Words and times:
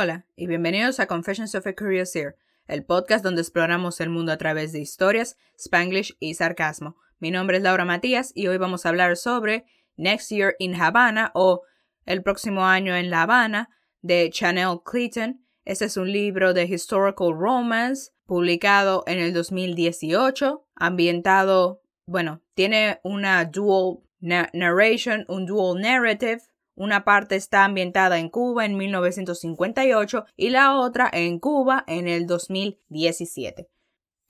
Hola 0.00 0.24
y 0.36 0.46
bienvenidos 0.46 1.00
a 1.00 1.08
Confessions 1.08 1.56
of 1.56 1.66
a 1.66 1.74
Curious 1.74 2.14
Ear, 2.14 2.36
el 2.68 2.84
podcast 2.84 3.24
donde 3.24 3.40
exploramos 3.40 4.00
el 4.00 4.10
mundo 4.10 4.30
a 4.30 4.36
través 4.36 4.70
de 4.70 4.78
historias, 4.78 5.36
spanglish 5.58 6.16
y 6.20 6.34
sarcasmo. 6.34 6.94
Mi 7.18 7.32
nombre 7.32 7.56
es 7.56 7.64
Laura 7.64 7.84
Matías 7.84 8.30
y 8.32 8.46
hoy 8.46 8.58
vamos 8.58 8.86
a 8.86 8.90
hablar 8.90 9.16
sobre 9.16 9.64
Next 9.96 10.30
Year 10.30 10.54
in 10.60 10.80
Havana 10.80 11.32
o 11.34 11.62
El 12.06 12.22
próximo 12.22 12.64
año 12.64 12.94
en 12.94 13.10
La 13.10 13.22
Habana 13.22 13.70
de 14.00 14.30
Chanel 14.30 14.78
Clayton. 14.84 15.44
Este 15.64 15.86
es 15.86 15.96
un 15.96 16.12
libro 16.12 16.54
de 16.54 16.62
historical 16.62 17.32
romance 17.36 18.12
publicado 18.24 19.02
en 19.08 19.18
el 19.18 19.34
2018, 19.34 20.64
ambientado, 20.76 21.82
bueno, 22.06 22.40
tiene 22.54 23.00
una 23.02 23.44
dual 23.46 23.98
narration, 24.20 25.24
un 25.26 25.44
dual 25.44 25.80
narrative 25.80 26.42
una 26.78 27.04
parte 27.04 27.36
está 27.36 27.64
ambientada 27.64 28.18
en 28.18 28.30
Cuba 28.30 28.64
en 28.64 28.76
1958 28.76 30.24
y 30.36 30.50
la 30.50 30.76
otra 30.76 31.10
en 31.12 31.38
Cuba 31.40 31.84
en 31.86 32.08
el 32.08 32.26
2017. 32.26 33.68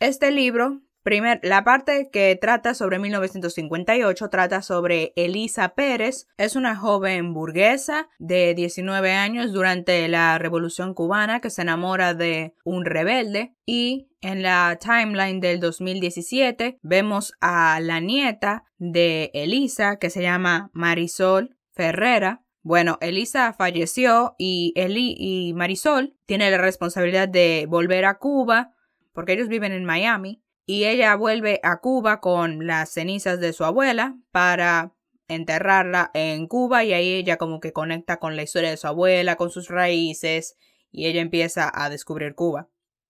Este 0.00 0.30
libro, 0.30 0.80
primer, 1.02 1.40
la 1.42 1.62
parte 1.62 2.08
que 2.10 2.38
trata 2.40 2.72
sobre 2.72 2.98
1958 2.98 4.30
trata 4.30 4.62
sobre 4.62 5.12
Elisa 5.16 5.74
Pérez, 5.74 6.26
es 6.38 6.56
una 6.56 6.74
joven 6.74 7.34
burguesa 7.34 8.08
de 8.18 8.54
19 8.54 9.12
años 9.12 9.52
durante 9.52 10.08
la 10.08 10.38
Revolución 10.38 10.94
cubana 10.94 11.40
que 11.40 11.50
se 11.50 11.62
enamora 11.62 12.14
de 12.14 12.54
un 12.64 12.86
rebelde 12.86 13.54
y 13.66 14.08
en 14.20 14.42
la 14.42 14.78
timeline 14.80 15.40
del 15.40 15.60
2017 15.60 16.78
vemos 16.82 17.34
a 17.40 17.78
la 17.80 18.00
nieta 18.00 18.64
de 18.78 19.30
Elisa 19.34 19.98
que 19.98 20.10
se 20.10 20.22
llama 20.22 20.70
Marisol 20.72 21.57
Ferrera. 21.78 22.42
Bueno, 22.64 22.98
Elisa 23.00 23.52
falleció 23.52 24.34
y 24.36 24.72
Eli 24.74 25.14
y 25.16 25.52
Marisol 25.54 26.16
tienen 26.26 26.50
la 26.50 26.58
responsabilidad 26.58 27.28
de 27.28 27.66
volver 27.68 28.04
a 28.04 28.18
Cuba 28.18 28.74
porque 29.12 29.34
ellos 29.34 29.46
viven 29.46 29.70
en 29.70 29.84
Miami 29.84 30.42
y 30.66 30.86
ella 30.86 31.14
vuelve 31.14 31.60
a 31.62 31.80
Cuba 31.80 32.18
con 32.18 32.66
las 32.66 32.90
cenizas 32.90 33.38
de 33.38 33.52
su 33.52 33.64
abuela 33.64 34.16
para 34.32 34.92
enterrarla 35.28 36.10
en 36.14 36.48
Cuba 36.48 36.82
y 36.82 36.94
ahí 36.94 37.12
ella 37.12 37.36
como 37.36 37.60
que 37.60 37.72
conecta 37.72 38.18
con 38.18 38.34
la 38.34 38.42
historia 38.42 38.70
de 38.70 38.76
su 38.76 38.88
abuela, 38.88 39.36
con 39.36 39.50
sus 39.50 39.68
raíces 39.68 40.56
y 40.90 41.06
ella 41.06 41.20
empieza 41.20 41.70
a 41.72 41.90
descubrir 41.90 42.34
Cuba 42.34 42.68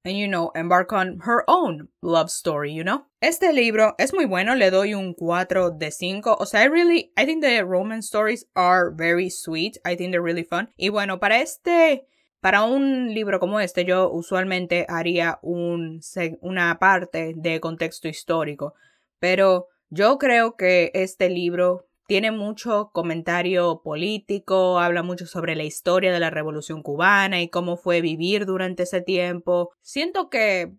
and 0.09 0.19
you 0.19 0.27
know, 0.27 0.51
embark 0.55 0.93
on 0.93 1.19
her 1.21 1.45
own 1.49 1.89
love 2.03 2.31
story, 2.31 2.73
you 2.73 2.83
know. 2.83 3.07
Este 3.21 3.53
libro 3.53 3.95
es 3.99 4.13
muy 4.13 4.25
bueno, 4.25 4.55
le 4.55 4.71
doy 4.71 4.95
un 4.95 5.15
4 5.15 5.71
de 5.73 5.91
5. 5.91 6.37
O 6.39 6.47
sea, 6.47 6.63
I 6.63 6.69
really, 6.69 7.13
I 7.17 7.27
think 7.27 7.43
the 7.43 7.65
romance 7.65 8.07
stories 8.07 8.47
are 8.55 8.91
very 8.91 9.29
sweet. 9.29 9.79
I 9.85 9.97
think 9.97 10.13
they're 10.13 10.23
really 10.23 10.45
fun. 10.45 10.69
Y 10.77 10.89
bueno, 10.89 11.19
para 11.19 11.41
este, 11.41 12.07
para 12.41 12.63
un 12.63 13.13
libro 13.13 13.41
como 13.41 13.61
este, 13.61 13.85
yo 13.85 14.11
usualmente 14.11 14.87
haría 14.89 15.39
un, 15.43 16.01
una 16.41 16.79
parte 16.79 17.35
de 17.37 17.61
contexto 17.61 18.09
histórico. 18.09 18.75
Pero 19.19 19.67
yo 19.91 20.19
creo 20.19 20.57
que 20.57 20.91
este 20.95 21.29
libro 21.29 21.88
tiene 22.09 22.33
mucho 22.33 22.91
comentario 22.95 23.83
político, 23.85 24.79
habla 24.81 25.03
mucho 25.03 25.27
sobre 25.27 25.55
la 25.55 25.65
historia 25.65 26.11
de 26.11 26.19
la 26.19 26.31
Revolución 26.31 26.83
cubana 26.83 27.43
y 27.43 27.51
cómo 27.51 27.77
fue 27.77 28.01
vivir 28.01 28.47
durante 28.47 28.85
ese 28.85 29.03
tiempo. 29.03 29.73
Siento 29.83 30.31
que 30.31 30.73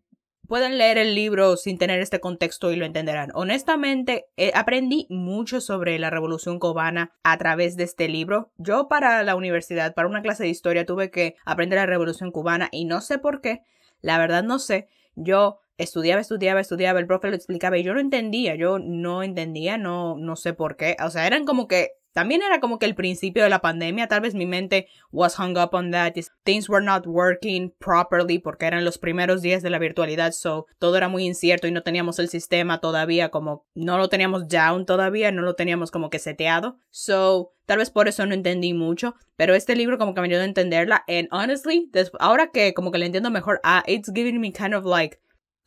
pueden 0.48 0.80
leer 0.80 0.98
el 0.98 1.14
libro 1.14 1.56
sin 1.56 1.78
tener 1.78 2.00
este 2.00 2.20
contexto 2.20 2.72
y 2.72 2.78
lo 2.78 2.86
entenderán. 2.86 3.30
Honestamente, 3.36 4.26
eh, 4.38 4.52
aprendí 4.56 5.06
mucho 5.12 5.62
sobre 5.62 6.00
la 6.00 6.10
Revolución 6.10 6.58
cubana 6.58 7.14
a 7.22 7.38
través 7.38 7.78
de 7.78 7.84
este 7.84 8.10
libro. 8.10 8.52
Yo 8.58 8.88
para 8.88 9.22
la 9.22 9.36
universidad, 9.36 9.94
para 9.94 10.08
una 10.08 10.24
clase 10.24 10.42
de 10.42 10.50
historia, 10.50 10.88
tuve 10.88 11.12
que 11.12 11.36
aprender 11.46 11.78
la 11.78 11.86
Revolución 11.86 12.32
cubana 12.32 12.70
y 12.72 12.86
no 12.86 13.02
sé 13.02 13.20
por 13.20 13.40
qué, 13.42 13.62
la 14.02 14.18
verdad 14.18 14.44
no 14.44 14.58
sé. 14.58 14.88
Yo 15.14 15.60
estudiaba, 15.80 16.22
estudiaba, 16.22 16.60
estudiaba, 16.60 17.00
el 17.00 17.08
profe 17.08 17.30
lo 17.30 17.36
explicaba 17.36 17.78
y 17.78 17.84
yo 17.84 17.94
no 17.94 18.00
entendía, 18.00 18.56
yo 18.56 18.78
no 18.78 19.24
entendía, 19.24 19.78
no, 19.78 20.18
no 20.18 20.36
sé 20.36 20.54
por 20.54 20.76
qué. 20.76 20.96
O 21.04 21.10
sea, 21.10 21.26
eran 21.26 21.46
como 21.46 21.68
que, 21.68 21.92
también 22.12 22.42
era 22.42 22.60
como 22.60 22.80
que 22.80 22.86
el 22.86 22.96
principio 22.96 23.44
de 23.44 23.50
la 23.50 23.62
pandemia, 23.62 24.08
tal 24.08 24.22
vez 24.22 24.36
mi 24.36 24.46
mente 24.46 24.88
was 25.12 25.40
hung 25.40 25.58
up 25.58 25.70
on 25.74 25.92
that, 25.92 26.14
things 26.44 26.68
were 26.68 26.86
not 26.86 27.08
working 27.08 27.74
properly 27.80 28.40
porque 28.40 28.66
eran 28.66 28.84
los 28.84 28.98
primeros 28.98 29.42
días 29.42 29.62
de 29.64 29.70
la 29.70 29.80
virtualidad, 29.80 30.34
so 30.34 30.66
todo 30.80 30.98
era 30.98 31.08
muy 31.08 31.26
incierto 31.26 31.68
y 31.68 31.72
no 31.72 31.84
teníamos 31.84 32.20
el 32.20 32.28
sistema 32.28 32.82
todavía 32.82 33.30
como, 33.30 33.66
no 33.74 33.98
lo 33.98 34.10
teníamos 34.10 34.48
down 34.48 34.86
todavía, 34.86 35.32
no 35.32 35.44
lo 35.44 35.54
teníamos 35.56 35.92
como 35.92 36.10
que 36.10 36.20
seteado, 36.20 36.78
so 36.90 37.54
Tal 37.70 37.78
vez 37.78 37.92
por 37.92 38.08
eso 38.08 38.26
no 38.26 38.34
entendí 38.34 38.74
mucho, 38.74 39.14
pero 39.36 39.54
este 39.54 39.76
libro 39.76 40.00
como 40.00 40.16
que 40.16 40.22
me 40.22 40.28
ayudó 40.28 40.42
a 40.42 40.46
entenderla. 40.46 41.04
And 41.08 41.28
honestly, 41.30 41.88
ahora 42.20 42.50
que 42.52 42.74
como 42.74 42.92
que 42.92 42.98
le 42.98 43.06
entiendo 43.06 43.30
mejor, 43.30 43.62
ah, 43.64 43.84
it's 43.86 44.12
giving 44.12 44.42
me 44.42 44.52
kind 44.52 44.74
of 44.74 44.86
like 44.86 45.20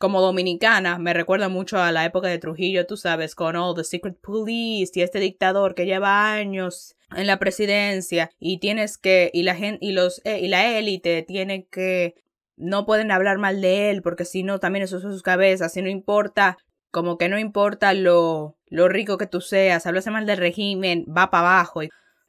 como 0.03 0.19
dominicana, 0.19 0.99
me 0.99 1.13
recuerda 1.13 1.47
mucho 1.47 1.77
a 1.77 1.93
la 1.93 2.03
época 2.03 2.27
de 2.27 2.37
Trujillo, 2.37 2.85
tú 2.85 2.97
sabes, 2.97 3.35
con 3.35 3.55
All 3.55 3.73
the 3.73 3.85
Secret 3.85 4.19
Police 4.19 4.91
y 4.95 5.01
este 5.01 5.21
dictador 5.21 5.75
que 5.75 5.85
lleva 5.85 6.33
años 6.33 6.97
en 7.15 7.25
la 7.25 7.39
presidencia 7.39 8.29
y 8.37 8.59
tienes 8.59 8.97
que, 8.97 9.31
y 9.33 9.43
la 9.43 9.55
gente, 9.55 9.77
y 9.79 9.93
los, 9.93 10.19
eh, 10.25 10.41
y 10.41 10.49
la 10.49 10.77
élite 10.77 11.23
tiene 11.23 11.67
que, 11.71 12.15
no 12.57 12.85
pueden 12.85 13.11
hablar 13.11 13.37
mal 13.37 13.61
de 13.61 13.91
él 13.91 14.01
porque 14.01 14.25
si 14.25 14.43
no 14.43 14.59
también 14.59 14.83
eso 14.83 14.97
es 14.97 15.03
sus 15.03 15.23
cabezas, 15.23 15.71
si 15.71 15.81
no 15.81 15.87
importa, 15.87 16.57
como 16.91 17.17
que 17.17 17.29
no 17.29 17.39
importa 17.39 17.93
lo, 17.93 18.57
lo 18.67 18.89
rico 18.89 19.17
que 19.17 19.27
tú 19.27 19.39
seas, 19.39 19.85
hablas 19.85 20.05
mal 20.07 20.25
del 20.25 20.35
régimen, 20.35 21.05
va 21.05 21.31
para 21.31 21.47
abajo. 21.47 21.79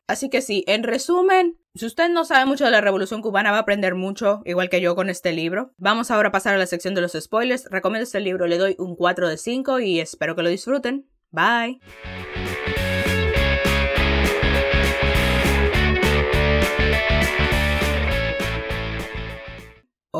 Así 0.06 0.30
que 0.30 0.42
sí, 0.42 0.62
en 0.68 0.84
resumen, 0.84 1.58
si 1.76 1.86
usted 1.86 2.08
no 2.08 2.24
sabe 2.24 2.46
mucho 2.46 2.64
de 2.64 2.70
la 2.70 2.80
Revolución 2.80 3.20
Cubana, 3.20 3.50
va 3.50 3.58
a 3.58 3.60
aprender 3.60 3.96
mucho, 3.96 4.42
igual 4.44 4.68
que 4.70 4.80
yo 4.80 4.94
con 4.94 5.10
este 5.10 5.32
libro. 5.32 5.72
Vamos 5.76 6.10
ahora 6.10 6.28
a 6.28 6.32
pasar 6.32 6.54
a 6.54 6.58
la 6.58 6.66
sección 6.66 6.94
de 6.94 7.00
los 7.00 7.12
spoilers. 7.12 7.66
Recomiendo 7.70 8.04
este 8.04 8.20
libro, 8.20 8.46
le 8.46 8.58
doy 8.58 8.76
un 8.78 8.94
4 8.94 9.28
de 9.28 9.36
5 9.36 9.80
y 9.80 10.00
espero 10.00 10.36
que 10.36 10.42
lo 10.42 10.50
disfruten. 10.50 11.08
Bye. 11.32 11.80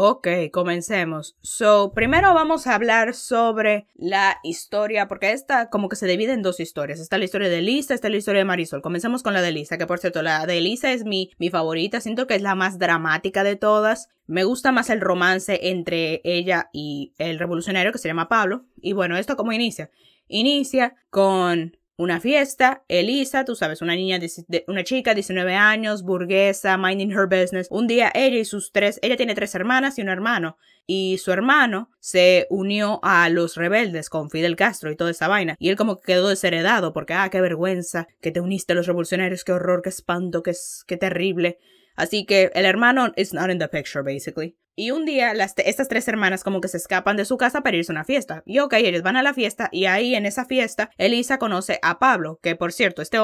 Ok, 0.07 0.29
comencemos. 0.53 1.35
So, 1.41 1.95
primero 1.95 2.35
vamos 2.35 2.67
a 2.67 2.75
hablar 2.75 3.15
sobre 3.15 3.87
la 3.95 4.37
historia, 4.43 5.09
porque 5.09 5.33
esta 5.33 5.71
como 5.71 5.89
que 5.89 5.97
se 5.97 6.07
divide 6.07 6.35
en 6.35 6.43
dos 6.43 6.61
historias. 6.61 7.01
Está 7.01 7.17
la 7.17 7.25
historia 7.25 7.49
de 7.49 7.63
Lisa, 7.63 7.95
está 7.95 8.11
la 8.11 8.19
historia 8.19 8.41
de 8.41 8.45
Marisol. 8.45 8.83
Comencemos 8.83 9.23
con 9.23 9.33
la 9.33 9.41
de 9.41 9.53
Lisa, 9.53 9.79
que 9.79 9.87
por 9.87 9.99
cierto, 9.99 10.21
la 10.21 10.45
de 10.45 10.61
Lisa 10.61 10.93
es 10.93 11.07
mi, 11.07 11.31
mi 11.39 11.49
favorita. 11.49 12.03
Siento 12.03 12.27
que 12.27 12.35
es 12.35 12.43
la 12.43 12.55
más 12.55 12.79
dramática 12.79 13.45
de 13.45 13.57
todas. 13.57 14.11
Me 14.27 14.45
gusta 14.45 14.73
más 14.73 14.91
el 14.91 15.01
romance 15.01 15.71
entre 15.71 16.21
ella 16.25 16.69
y 16.75 17.15
el 17.17 17.39
revolucionario 17.39 17.91
que 17.91 17.97
se 17.97 18.09
llama 18.09 18.29
Pablo. 18.29 18.67
Y 18.77 18.93
bueno, 18.93 19.17
¿esto 19.17 19.37
cómo 19.37 19.53
inicia? 19.53 19.91
Inicia 20.29 20.97
con 21.09 21.79
una 21.97 22.21
fiesta, 22.21 22.85
Elisa, 22.89 23.45
tú 23.45 23.55
sabes, 23.55 23.81
una 23.81 23.95
niña, 23.95 24.19
una 24.67 24.83
chica, 24.83 25.15
19 25.15 25.55
años, 25.55 26.03
burguesa, 26.03 26.77
minding 26.77 27.13
her 27.13 27.27
business. 27.27 27.69
Un 27.71 27.87
día 27.87 28.11
ella 28.15 28.39
y 28.39 28.45
sus 28.45 28.73
tres, 28.73 28.99
ella 29.03 29.17
tiene 29.17 29.35
tres 29.35 29.55
hermanas 29.55 29.99
y 29.99 30.03
un 30.03 30.09
hermano, 30.09 30.57
y 30.87 31.19
su 31.19 31.31
hermano 31.31 31.91
se 32.01 32.47
unió 32.51 32.99
a 33.03 33.29
los 33.29 33.57
rebeldes 33.57 34.11
con 34.11 34.29
Fidel 34.29 34.57
Castro 34.57 34.91
y 34.91 34.97
toda 34.97 35.13
esa 35.13 35.29
vaina. 35.29 35.57
Y 35.61 35.69
él 35.69 35.77
como 35.77 36.01
que 36.01 36.13
quedó 36.15 36.29
desheredado 36.29 36.93
porque, 36.93 37.15
ah, 37.15 37.31
qué 37.31 37.41
vergüenza, 37.41 38.09
que 38.21 38.33
te 38.33 38.41
uniste 38.41 38.73
a 38.73 38.77
los 38.77 38.87
revolucionarios, 38.87 39.45
qué 39.45 39.53
horror, 39.53 39.83
qué 39.83 39.91
espanto, 39.91 40.43
qué, 40.43 40.53
qué 40.87 40.97
terrible. 40.97 41.59
Así 41.95 42.27
que 42.27 42.51
el 42.55 42.65
hermano 42.65 43.13
is 43.17 43.33
not 43.33 43.51
in 43.51 43.59
the 43.59 43.69
picture, 43.69 44.03
basically. 44.03 44.57
Y 44.77 44.91
un 44.91 45.05
día 45.05 45.33
estas 45.33 45.89
tres 45.89 46.09
hermanas 46.09 46.43
como 46.43 46.61
que 46.61 46.69
se 46.69 46.77
escapan 46.77 47.17
de 47.17 47.25
su 47.25 47.37
casa 47.37 47.63
para 47.63 47.77
irse 47.77 47.93
a 47.93 47.95
una 47.95 48.05
fiesta. 48.05 48.43
Y 48.45 48.59
ok, 48.59 48.75
ellos 48.75 49.03
van 49.03 49.17
a 49.17 49.23
la 49.23 49.35
fiesta 49.35 49.69
y 49.71 49.85
ahí 49.87 50.15
en 50.15 50.27
esa 50.27 50.45
fiesta 50.45 50.91
Elisa 50.99 51.39
conoce 51.39 51.79
a 51.83 51.99
Pablo, 51.99 52.41
que 52.43 52.57
por 52.57 52.73
cierto, 52.73 53.03
este 53.03 53.19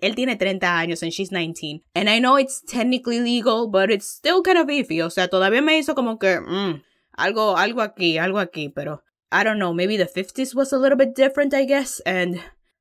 él 0.00 0.14
tiene 0.14 0.36
30 0.36 0.78
años 0.78 1.02
and 1.02 1.12
she's 1.12 1.30
19. 1.30 1.82
And 1.94 2.08
I 2.08 2.18
know 2.18 2.38
it's 2.38 2.62
technically 2.62 3.20
legal, 3.20 3.68
but 3.68 3.90
it's 3.90 4.06
still 4.06 4.42
kind 4.42 4.58
of 4.58 4.68
iffy. 4.68 5.02
O 5.02 5.10
sea, 5.10 5.28
todavía 5.28 5.62
me 5.62 5.78
hizo 5.78 5.94
como 5.94 6.18
que, 6.18 6.40
mm, 6.40 6.82
algo, 7.12 7.56
algo 7.56 7.80
aquí, 7.80 8.18
algo 8.18 8.38
aquí, 8.38 8.68
pero 8.68 9.02
I 9.32 9.42
don't 9.44 9.58
know, 9.58 9.72
maybe 9.72 9.96
the 9.96 10.06
50s 10.06 10.54
was 10.54 10.72
a 10.72 10.78
little 10.78 10.96
bit 10.96 11.14
different, 11.14 11.54
I 11.54 11.64
guess. 11.64 12.00
And 12.04 12.36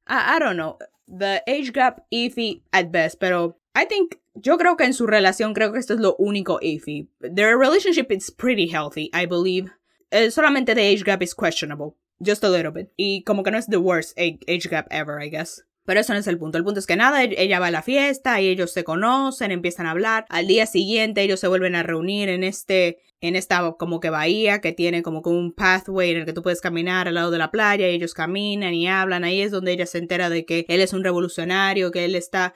I, 0.07 0.35
I 0.35 0.39
don't 0.39 0.57
know. 0.57 0.77
The 1.07 1.43
age 1.47 1.71
gap 1.71 2.01
iffy 2.11 2.63
at 2.73 2.91
best, 2.91 3.19
pero 3.19 3.57
I 3.75 3.85
think 3.87 4.15
yo 4.33 4.57
creo 4.57 4.77
que 4.77 4.85
en 4.85 4.93
su 4.93 5.05
relación, 5.05 5.53
creo 5.53 5.71
que 5.73 5.79
esto 5.79 5.93
es 5.93 5.99
lo 5.99 6.15
único 6.17 6.59
iffy. 6.61 7.09
Their 7.19 7.57
relationship 7.57 8.11
is 8.11 8.31
pretty 8.31 8.67
healthy, 8.67 9.09
I 9.13 9.25
believe. 9.25 9.71
Eh, 10.11 10.31
solamente 10.31 10.75
the 10.75 10.81
age 10.81 11.03
gap 11.03 11.21
is 11.21 11.35
questionable. 11.35 11.95
Just 12.19 12.43
a 12.43 12.49
little 12.49 12.71
bit. 12.71 12.89
Y 12.95 13.23
como 13.23 13.43
que 13.43 13.51
no 13.51 13.57
es 13.57 13.67
the 13.67 13.77
worst 13.77 14.17
age 14.17 14.69
gap 14.69 14.87
ever, 14.89 15.21
I 15.21 15.29
guess. 15.29 15.65
Pero 15.85 15.99
eso 15.99 16.13
no 16.13 16.19
es 16.19 16.27
el 16.27 16.37
punto. 16.37 16.57
El 16.57 16.63
punto 16.63 16.79
es 16.79 16.87
que 16.87 16.95
nada, 16.95 17.23
e-, 17.23 17.35
ella 17.37 17.59
va 17.59 17.67
a 17.67 17.71
la 17.71 17.81
fiesta 17.81 18.41
y 18.41 18.47
ellos 18.47 18.71
se 18.71 18.83
conocen, 18.83 19.51
empiezan 19.51 19.85
a 19.85 19.91
hablar. 19.91 20.25
Al 20.29 20.47
día 20.47 20.65
siguiente 20.65 21.21
ellos 21.21 21.39
se 21.39 21.47
vuelven 21.47 21.75
a 21.75 21.83
reunir 21.83 22.29
en 22.29 22.43
este, 22.43 22.99
en 23.21 23.35
esta 23.35 23.73
como 23.77 23.99
que 23.99 24.09
bahía 24.09 24.61
que 24.61 24.71
tiene 24.71 25.03
como 25.03 25.21
que 25.21 25.29
un 25.29 25.53
pathway 25.53 26.11
en 26.11 26.17
el 26.17 26.25
que 26.25 26.33
tú 26.33 26.41
puedes 26.41 26.61
caminar 26.61 27.07
al 27.07 27.15
lado 27.15 27.29
de 27.29 27.37
la 27.37 27.51
playa 27.51 27.89
y 27.89 27.95
ellos 27.95 28.13
caminan 28.13 28.73
y 28.73 28.87
hablan. 28.87 29.23
Ahí 29.23 29.41
es 29.41 29.51
donde 29.51 29.73
ella 29.73 29.85
se 29.85 29.99
entera 29.99 30.29
de 30.29 30.45
que 30.45 30.65
él 30.69 30.81
es 30.81 30.93
un 30.93 31.03
revolucionario, 31.03 31.91
que 31.91 32.05
él 32.05 32.15
está 32.15 32.55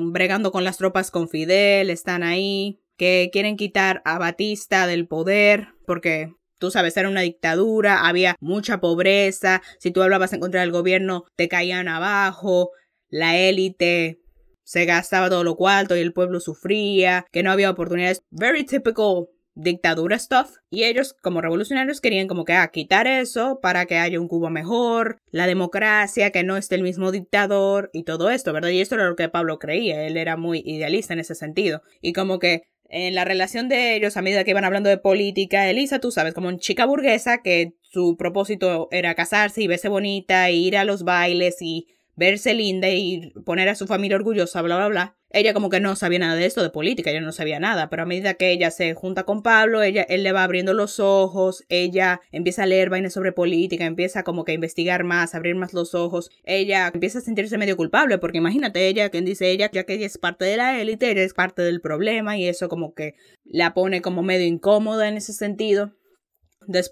bregando 0.00 0.52
con 0.52 0.64
las 0.64 0.78
tropas 0.78 1.10
con 1.10 1.28
Fidel, 1.28 1.90
están 1.90 2.22
ahí. 2.22 2.78
que 2.96 3.30
quieren 3.32 3.56
quitar 3.56 4.02
a 4.04 4.18
Batista 4.18 4.86
del 4.86 5.08
poder 5.08 5.68
porque 5.86 6.30
Tú 6.62 6.70
sabes, 6.70 6.96
era 6.96 7.08
una 7.08 7.22
dictadura, 7.22 8.06
había 8.06 8.36
mucha 8.38 8.78
pobreza, 8.78 9.62
si 9.80 9.90
tú 9.90 10.00
hablabas 10.00 10.32
en 10.32 10.38
contra 10.38 10.60
del 10.60 10.70
gobierno 10.70 11.24
te 11.34 11.48
caían 11.48 11.88
abajo, 11.88 12.70
la 13.08 13.36
élite 13.36 14.20
se 14.62 14.84
gastaba 14.84 15.28
todo 15.28 15.42
lo 15.42 15.56
cuarto 15.56 15.96
y 15.96 16.00
el 16.00 16.12
pueblo 16.12 16.38
sufría, 16.38 17.26
que 17.32 17.42
no 17.42 17.50
había 17.50 17.68
oportunidades. 17.68 18.22
Very 18.30 18.64
typical 18.64 19.26
dictadura 19.54 20.18
stuff. 20.18 20.56
Y 20.70 20.84
ellos, 20.84 21.14
como 21.20 21.40
revolucionarios, 21.40 22.00
querían 22.00 22.28
como 22.28 22.44
que 22.44 22.54
ah, 22.54 22.68
quitar 22.68 23.06
eso 23.06 23.60
para 23.60 23.86
que 23.86 23.98
haya 23.98 24.20
un 24.20 24.28
Cuba 24.28 24.50
mejor, 24.50 25.18
la 25.30 25.46
democracia, 25.46 26.30
que 26.30 26.42
no 26.42 26.56
esté 26.56 26.76
el 26.76 26.82
mismo 26.82 27.12
dictador 27.12 27.90
y 27.92 28.04
todo 28.04 28.30
esto, 28.30 28.52
¿verdad? 28.52 28.70
Y 28.70 28.80
esto 28.80 28.94
era 28.94 29.08
lo 29.08 29.16
que 29.16 29.28
Pablo 29.28 29.58
creía. 29.58 30.06
Él 30.06 30.16
era 30.16 30.36
muy 30.36 30.62
idealista 30.64 31.12
en 31.12 31.20
ese 31.20 31.34
sentido. 31.34 31.82
Y 32.00 32.12
como 32.12 32.38
que 32.38 32.62
en 32.92 33.14
la 33.14 33.24
relación 33.24 33.68
de 33.68 33.96
ellos, 33.96 34.16
a 34.16 34.22
medida 34.22 34.44
que 34.44 34.50
iban 34.50 34.66
hablando 34.66 34.90
de 34.90 34.98
política, 34.98 35.68
Elisa, 35.68 35.98
tú 35.98 36.10
sabes, 36.10 36.34
como 36.34 36.48
una 36.48 36.58
chica 36.58 36.84
burguesa 36.84 37.42
que 37.42 37.72
su 37.80 38.16
propósito 38.18 38.88
era 38.90 39.14
casarse 39.14 39.62
y 39.62 39.66
verse 39.66 39.88
bonita, 39.88 40.48
e 40.48 40.52
ir 40.52 40.76
a 40.76 40.84
los 40.84 41.02
bailes 41.02 41.56
y 41.62 41.86
verse 42.16 42.52
linda 42.52 42.90
y 42.90 43.32
poner 43.46 43.70
a 43.70 43.74
su 43.74 43.86
familia 43.86 44.16
orgullosa, 44.16 44.60
bla, 44.60 44.76
bla, 44.76 44.88
bla. 44.88 45.16
Ella 45.32 45.54
como 45.54 45.70
que 45.70 45.80
no 45.80 45.96
sabía 45.96 46.18
nada 46.18 46.34
de 46.34 46.44
esto, 46.44 46.62
de 46.62 46.70
política, 46.70 47.10
ella 47.10 47.22
no 47.22 47.32
sabía 47.32 47.58
nada, 47.58 47.88
pero 47.88 48.02
a 48.02 48.06
medida 48.06 48.34
que 48.34 48.50
ella 48.50 48.70
se 48.70 48.92
junta 48.94 49.24
con 49.24 49.42
Pablo, 49.42 49.82
ella, 49.82 50.02
él 50.02 50.22
le 50.22 50.32
va 50.32 50.44
abriendo 50.44 50.74
los 50.74 51.00
ojos, 51.00 51.64
ella 51.70 52.20
empieza 52.32 52.64
a 52.64 52.66
leer 52.66 52.90
vainas 52.90 53.14
sobre 53.14 53.32
política, 53.32 53.86
empieza 53.86 54.24
como 54.24 54.44
que 54.44 54.52
a 54.52 54.54
investigar 54.54 55.04
más, 55.04 55.34
a 55.34 55.38
abrir 55.38 55.54
más 55.54 55.72
los 55.72 55.94
ojos, 55.94 56.30
ella 56.44 56.90
empieza 56.92 57.18
a 57.18 57.22
sentirse 57.22 57.56
medio 57.56 57.78
culpable, 57.78 58.18
porque 58.18 58.38
imagínate 58.38 58.86
ella, 58.86 59.08
quien 59.08 59.24
dice 59.24 59.50
ella, 59.50 59.70
ya 59.72 59.84
que 59.84 59.94
ella 59.94 60.06
es 60.06 60.18
parte 60.18 60.44
de 60.44 60.58
la 60.58 60.80
élite, 60.80 61.10
ella 61.10 61.22
es 61.22 61.32
parte 61.32 61.62
del 61.62 61.80
problema 61.80 62.36
y 62.36 62.46
eso 62.46 62.68
como 62.68 62.92
que 62.92 63.14
la 63.44 63.72
pone 63.72 64.02
como 64.02 64.22
medio 64.22 64.46
incómoda 64.46 65.08
en 65.08 65.16
ese 65.16 65.32
sentido. 65.32 65.92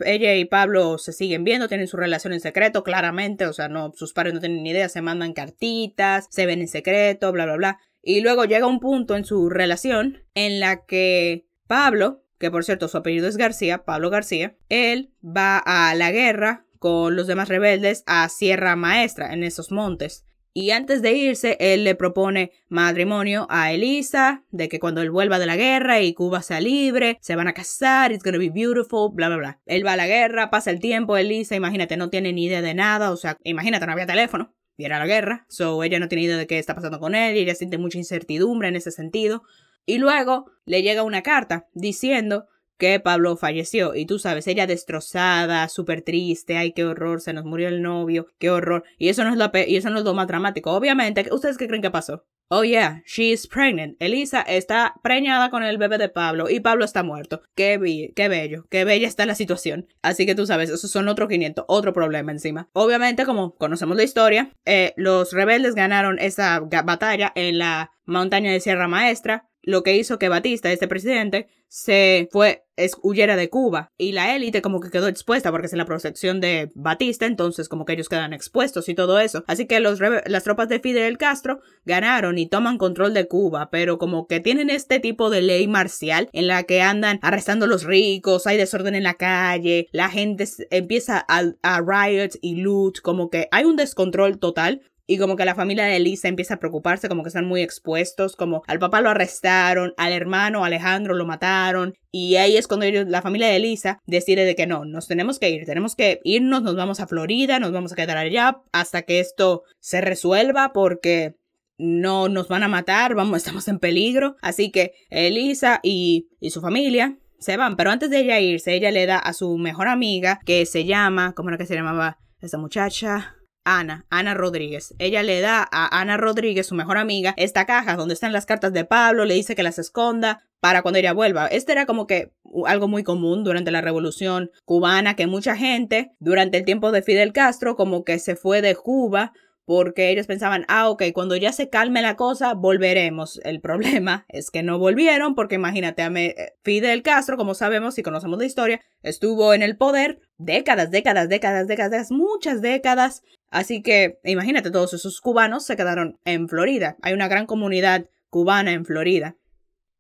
Ella 0.05 0.35
y 0.35 0.45
Pablo 0.47 0.99
se 0.99 1.13
siguen 1.13 1.45
viendo, 1.45 1.69
tienen 1.69 1.87
su 1.87 1.97
relación 1.97 2.33
en 2.33 2.41
secreto, 2.41 2.83
claramente, 2.83 3.47
o 3.47 3.53
sea, 3.53 3.69
no, 3.69 3.93
sus 3.95 4.13
padres 4.13 4.35
no 4.35 4.41
tienen 4.41 4.63
ni 4.63 4.71
idea, 4.71 4.89
se 4.89 5.03
mandan 5.03 5.33
cartitas, 5.33 6.27
se 6.31 6.47
ven 6.47 6.61
en 6.61 6.69
secreto, 6.69 7.31
bla, 7.33 7.45
bla, 7.45 7.57
bla. 7.57 7.81
Y 8.03 8.21
luego 8.21 8.45
llega 8.45 8.67
un 8.67 8.81
punto 8.81 9.17
en 9.17 9.25
su 9.25 9.51
relación 9.51 10.25
en 10.35 10.61
la 10.61 10.85
que 10.87 11.47
Pablo, 11.67 12.25
que 12.39 12.51
por 12.51 12.65
cierto 12.65 12.89
su 12.89 12.97
apellido 12.97 13.29
es 13.29 13.37
García, 13.37 13.85
Pablo 13.85 14.11
García, 14.11 14.57
él 14.69 15.13
va 15.25 15.59
a 15.59 15.95
la 15.95 16.11
guerra 16.11 16.67
con 16.79 17.15
los 17.15 17.27
demás 17.27 17.49
rebeldes 17.49 18.03
a 18.07 18.29
Sierra 18.29 18.75
Maestra, 18.75 19.35
en 19.35 19.45
esos 19.45 19.71
montes. 19.71 20.25
Y 20.53 20.73
antes 20.73 21.01
de 21.01 21.13
irse, 21.13 21.57
él 21.61 21.85
le 21.85 21.95
propone 21.95 22.51
matrimonio 22.69 23.47
a 23.51 23.73
Elisa, 23.73 24.45
de 24.51 24.69
que 24.69 24.81
cuando 24.81 25.01
él 25.01 25.11
vuelva 25.11 25.39
de 25.39 25.47
la 25.47 25.57
guerra 25.57 26.01
y 26.01 26.13
Cuba 26.13 26.43
sea 26.43 26.61
libre, 26.61 27.19
se 27.21 27.37
van 27.37 27.47
a 27.47 27.53
casar, 27.53 28.11
it's 28.11 28.25
gonna 28.25 28.39
be 28.39 28.51
beautiful, 28.51 29.11
bla, 29.13 29.29
bla, 29.29 29.37
bla. 29.37 29.61
Él 29.67 29.87
va 29.87 29.93
a 29.93 29.97
la 29.97 30.09
guerra, 30.09 30.51
pasa 30.51 30.73
el 30.73 30.81
tiempo, 30.81 31.17
Elisa, 31.17 31.55
imagínate, 31.55 31.97
no 31.97 32.11
tiene 32.11 32.33
ni 32.33 32.47
idea 32.47 32.63
de 32.63 32.75
nada, 32.75 33.13
o 33.13 33.17
sea, 33.17 33.37
imagínate, 33.45 33.87
no 33.87 33.93
había 33.93 34.07
teléfono, 34.07 34.53
y 34.81 34.85
era 34.85 34.99
la 34.99 35.07
guerra, 35.07 35.47
so 35.49 35.83
ella 35.85 36.01
no 36.01 36.09
tiene 36.09 36.25
idea 36.25 36.37
de 36.37 36.47
qué 36.47 36.59
está 36.59 36.75
pasando 36.75 36.99
con 36.99 37.15
él, 37.15 37.37
y 37.37 37.41
ella 37.41 37.55
siente 37.55 37.79
mucha 37.79 37.99
incertidumbre 37.99 38.69
en 38.69 38.77
ese 38.77 38.91
sentido. 38.91 39.43
Y 39.87 39.99
luego 39.99 40.51
le 40.65 40.83
llega 40.83 41.03
una 41.03 41.23
carta 41.23 41.67
diciendo 41.75 42.47
que 42.79 42.99
Pablo 42.99 43.37
falleció. 43.37 43.95
Y 43.95 44.07
tú 44.07 44.19
sabes, 44.19 44.47
ella 44.47 44.67
destrozada, 44.67 45.69
súper 45.69 46.03
triste, 46.03 46.57
ay, 46.57 46.73
qué 46.73 46.85
horror, 46.85 47.21
se 47.21 47.33
nos 47.33 47.45
murió 47.45 47.69
el 47.69 47.83
novio, 47.83 48.27
qué 48.39 48.51
horror. 48.51 48.85
Y 48.99 49.09
eso 49.09 49.23
no 49.23 49.31
es 49.31 49.37
lo, 49.37 49.51
y 49.55 49.77
eso 49.77 49.91
no 49.91 49.99
es 49.99 50.05
lo 50.05 50.15
más 50.15 50.27
dramático. 50.27 50.73
Obviamente, 50.73 51.29
¿ustedes 51.31 51.59
qué 51.59 51.69
creen 51.69 51.83
que 51.83 51.91
pasó? 51.91 52.25
Oh 52.53 52.65
yeah, 52.65 53.01
she 53.07 53.31
is 53.31 53.47
pregnant. 53.47 53.97
Elisa 54.01 54.43
está 54.43 54.95
preñada 55.05 55.51
con 55.51 55.63
el 55.63 55.79
bebé 55.79 55.99
de 55.99 56.09
Pablo 56.09 56.51
y 56.51 56.59
Pablo 56.59 56.85
está 56.85 57.05
muerto. 57.05 57.43
Qué, 57.55 58.13
qué 58.17 58.29
bello, 58.29 58.67
qué 58.69 58.85
bella 58.85 59.07
está 59.07 59.25
la 59.25 59.37
situación. 59.37 59.87
Así 60.03 60.27
que 60.27 60.35
tú 60.35 60.47
sabes, 60.47 60.69
esos 60.69 60.91
son 60.91 61.07
otro 61.07 61.29
500, 61.29 61.67
otro 61.69 61.93
problema 61.93 62.33
encima. 62.33 62.69
Obviamente, 62.73 63.25
como 63.25 63.55
conocemos 63.55 63.97
la 63.97 64.03
historia, 64.03 64.51
eh, 64.65 64.95
los 64.97 65.33
rebeldes 65.33 65.77
ganaron 65.77 66.19
esa 66.19 66.59
batalla 66.59 67.31
en 67.37 67.59
la 67.59 67.93
montaña 68.05 68.51
de 68.51 68.59
Sierra 68.59 68.89
Maestra 68.89 69.47
lo 69.63 69.83
que 69.83 69.97
hizo 69.97 70.19
que 70.19 70.29
Batista, 70.29 70.73
este 70.73 70.89
presidente, 70.89 71.49
se 71.69 72.29
fue, 72.33 72.65
es, 72.85 72.97
huyera 73.03 73.37
de 73.37 73.51
Cuba. 73.51 73.93
Y 73.99 74.13
la 74.13 74.35
élite 74.35 74.63
como 74.63 74.81
que 74.81 74.91
quedó 74.91 75.09
expuesta 75.09 75.51
porque 75.51 75.67
es 75.67 75.73
en 75.73 75.79
la 75.79 75.85
protección 75.85 76.41
de 76.41 76.71
Batista, 76.75 77.27
entonces 77.27 77.69
como 77.69 77.85
que 77.85 77.93
ellos 77.93 78.09
quedan 78.09 78.33
expuestos 78.33 78.89
y 78.89 78.95
todo 78.95 79.19
eso. 79.19 79.45
Así 79.47 79.67
que 79.67 79.81
los, 79.81 80.01
las 80.27 80.45
tropas 80.45 80.69
de 80.69 80.81
Fidel 80.81 81.19
Castro 81.19 81.61
ganaron 81.85 82.39
y 82.39 82.49
toman 82.49 82.79
control 82.79 83.15
de 83.15 83.29
Cuba, 83.29 83.71
pero 83.71 83.99
como 83.99 84.27
que 84.27 84.41
tienen 84.41 84.71
este 84.71 85.01
tipo 85.01 85.31
de 85.31 85.43
ley 85.43 85.69
marcial 85.69 86.29
en 86.33 86.47
la 86.47 86.65
que 86.65 86.83
andan 86.83 87.19
arrestando 87.23 87.67
a 87.67 87.69
los 87.69 87.85
ricos, 87.85 88.47
hay 88.47 88.57
desorden 88.57 88.95
en 88.95 89.05
la 89.05 89.15
calle, 89.15 89.89
la 89.93 90.09
gente 90.09 90.45
empieza 90.71 91.25
a, 91.29 91.43
a 91.63 91.81
riot 91.81 92.33
y 92.41 92.57
loot, 92.57 93.01
como 93.01 93.31
que 93.31 93.49
hay 93.51 93.65
un 93.65 93.77
descontrol 93.77 94.39
total 94.39 94.83
y 95.11 95.19
como 95.19 95.35
que 95.35 95.45
la 95.45 95.57
familia 95.57 95.87
de 95.87 95.97
Elisa 95.97 96.29
empieza 96.29 96.55
a 96.55 96.59
preocuparse, 96.61 97.09
como 97.09 97.25
que 97.25 97.31
están 97.31 97.45
muy 97.45 97.63
expuestos, 97.63 98.37
como 98.37 98.63
al 98.69 98.79
papá 98.79 99.01
lo 99.01 99.11
arrestaron, 99.11 99.93
al 99.97 100.13
hermano 100.13 100.65
Alejandro 100.65 101.17
lo 101.17 101.27
mataron 101.27 101.95
y 102.13 102.37
ahí 102.37 102.57
es 102.57 102.69
cuando 102.69 102.87
ellos, 102.87 103.07
la 103.09 103.21
familia 103.21 103.49
de 103.49 103.57
Elisa 103.57 103.99
decide 104.07 104.45
de 104.45 104.55
que 104.55 104.69
no, 104.69 104.85
nos 104.85 105.09
tenemos 105.09 105.41
que 105.41 105.51
ir, 105.51 105.67
tenemos 105.67 105.97
que 105.97 106.21
irnos, 106.23 106.63
nos 106.63 106.77
vamos 106.77 107.01
a 107.01 107.09
Florida, 107.09 107.59
nos 107.59 107.73
vamos 107.73 107.91
a 107.91 107.97
quedar 107.97 108.19
allá 108.19 108.59
hasta 108.71 109.03
que 109.03 109.19
esto 109.19 109.65
se 109.81 110.01
resuelva 110.01 110.73
porque 110.73 111.35
no 111.77 112.29
nos 112.29 112.47
van 112.47 112.63
a 112.63 112.69
matar, 112.69 113.17
vamos, 113.17 113.37
estamos 113.39 113.67
en 113.67 113.81
peligro. 113.81 114.37
Así 114.43 114.71
que 114.71 114.93
Elisa 115.09 115.81
y, 115.83 116.29
y 116.39 116.51
su 116.51 116.61
familia 116.61 117.19
se 117.41 117.57
van, 117.57 117.75
pero 117.75 117.91
antes 117.91 118.11
de 118.11 118.21
ella 118.21 118.39
irse, 118.39 118.75
ella 118.75 118.93
le 118.93 119.07
da 119.07 119.19
a 119.19 119.33
su 119.33 119.59
mejor 119.59 119.89
amiga 119.89 120.39
que 120.47 120.67
se 120.67 120.85
llama, 120.85 121.33
¿cómo 121.35 121.49
era 121.49 121.59
que 121.59 121.67
se 121.67 121.75
llamaba 121.75 122.19
esta 122.41 122.59
muchacha? 122.59 123.35
Ana, 123.65 124.07
Ana 124.11 124.35
Rodríguez. 124.35 124.95
Ella 124.99 125.23
le 125.23 125.41
da 125.41 125.67
a 125.71 126.01
Ana 126.01 126.17
Rodríguez, 126.17 126.67
su 126.67 126.75
mejor 126.75 126.99
amiga, 126.99 127.35
esta 127.37 127.67
caja 127.67 127.97
donde 127.97 128.15
están 128.15 128.33
las 128.33 128.47
cartas 128.47 128.73
de 128.73 128.85
Pablo, 128.85 129.25
le 129.25 129.35
dice 129.35 129.55
que 129.55 129.63
las 129.63 129.79
esconda 129.79 130.43
para 130.61 130.83
cuando 130.83 130.99
ella 130.99 131.13
vuelva. 131.13 131.47
Este 131.47 131.73
era 131.73 131.87
como 131.87 132.07
que 132.07 132.33
algo 132.67 132.89
muy 132.89 133.03
común 133.03 133.45
durante 133.45 133.71
la 133.71 133.81
revolución 133.81 134.51
cubana, 134.65 135.17
que 135.17 135.27
mucha 135.27 135.57
gente 135.57 136.13
durante 136.19 136.59
el 136.59 136.65
tiempo 136.65 136.93
de 136.93 137.03
Fidel 137.03 137.33
Castro 137.33 137.77
como 137.77 138.05
que 138.05 138.19
se 138.19 138.37
fue 138.37 138.63
de 138.63 138.77
Cuba 138.77 139.33
porque 139.71 140.11
ellos 140.11 140.27
pensaban, 140.27 140.65
ah, 140.67 140.89
ok, 140.89 141.05
cuando 141.15 141.37
ya 141.37 141.53
se 141.53 141.69
calme 141.69 142.03
la 142.03 142.17
cosa, 142.17 142.55
volveremos. 142.55 143.41
El 143.45 143.61
problema 143.61 144.25
es 144.29 144.51
que 144.51 144.65
no 144.65 144.81
volvieron, 144.81 145.37
porque 145.37 145.55
imagínate, 145.55 146.03
eh, 146.03 146.55
Fidel 146.65 147.05
Castro, 147.05 147.37
como 147.37 147.55
sabemos 147.55 147.97
y 147.97 148.03
conocemos 148.03 148.41
la 148.41 148.47
historia, 148.47 148.81
estuvo 149.05 149.55
en 149.55 149.63
el 149.63 149.77
poder 149.77 150.19
décadas, 150.39 150.91
décadas, 150.91 151.29
décadas, 151.29 151.69
décadas, 151.69 152.11
muchas 152.11 152.63
décadas. 152.63 153.23
Así 153.49 153.81
que 153.81 154.19
imagínate, 154.25 154.73
todos 154.73 154.93
esos 154.93 155.21
cubanos 155.21 155.67
se 155.67 155.77
quedaron 155.77 156.19
en 156.25 156.49
Florida. 156.49 156.97
Hay 157.01 157.13
una 157.13 157.29
gran 157.29 157.47
comunidad 157.47 158.07
cubana 158.29 158.73
en 158.73 158.85
Florida. 158.85 159.37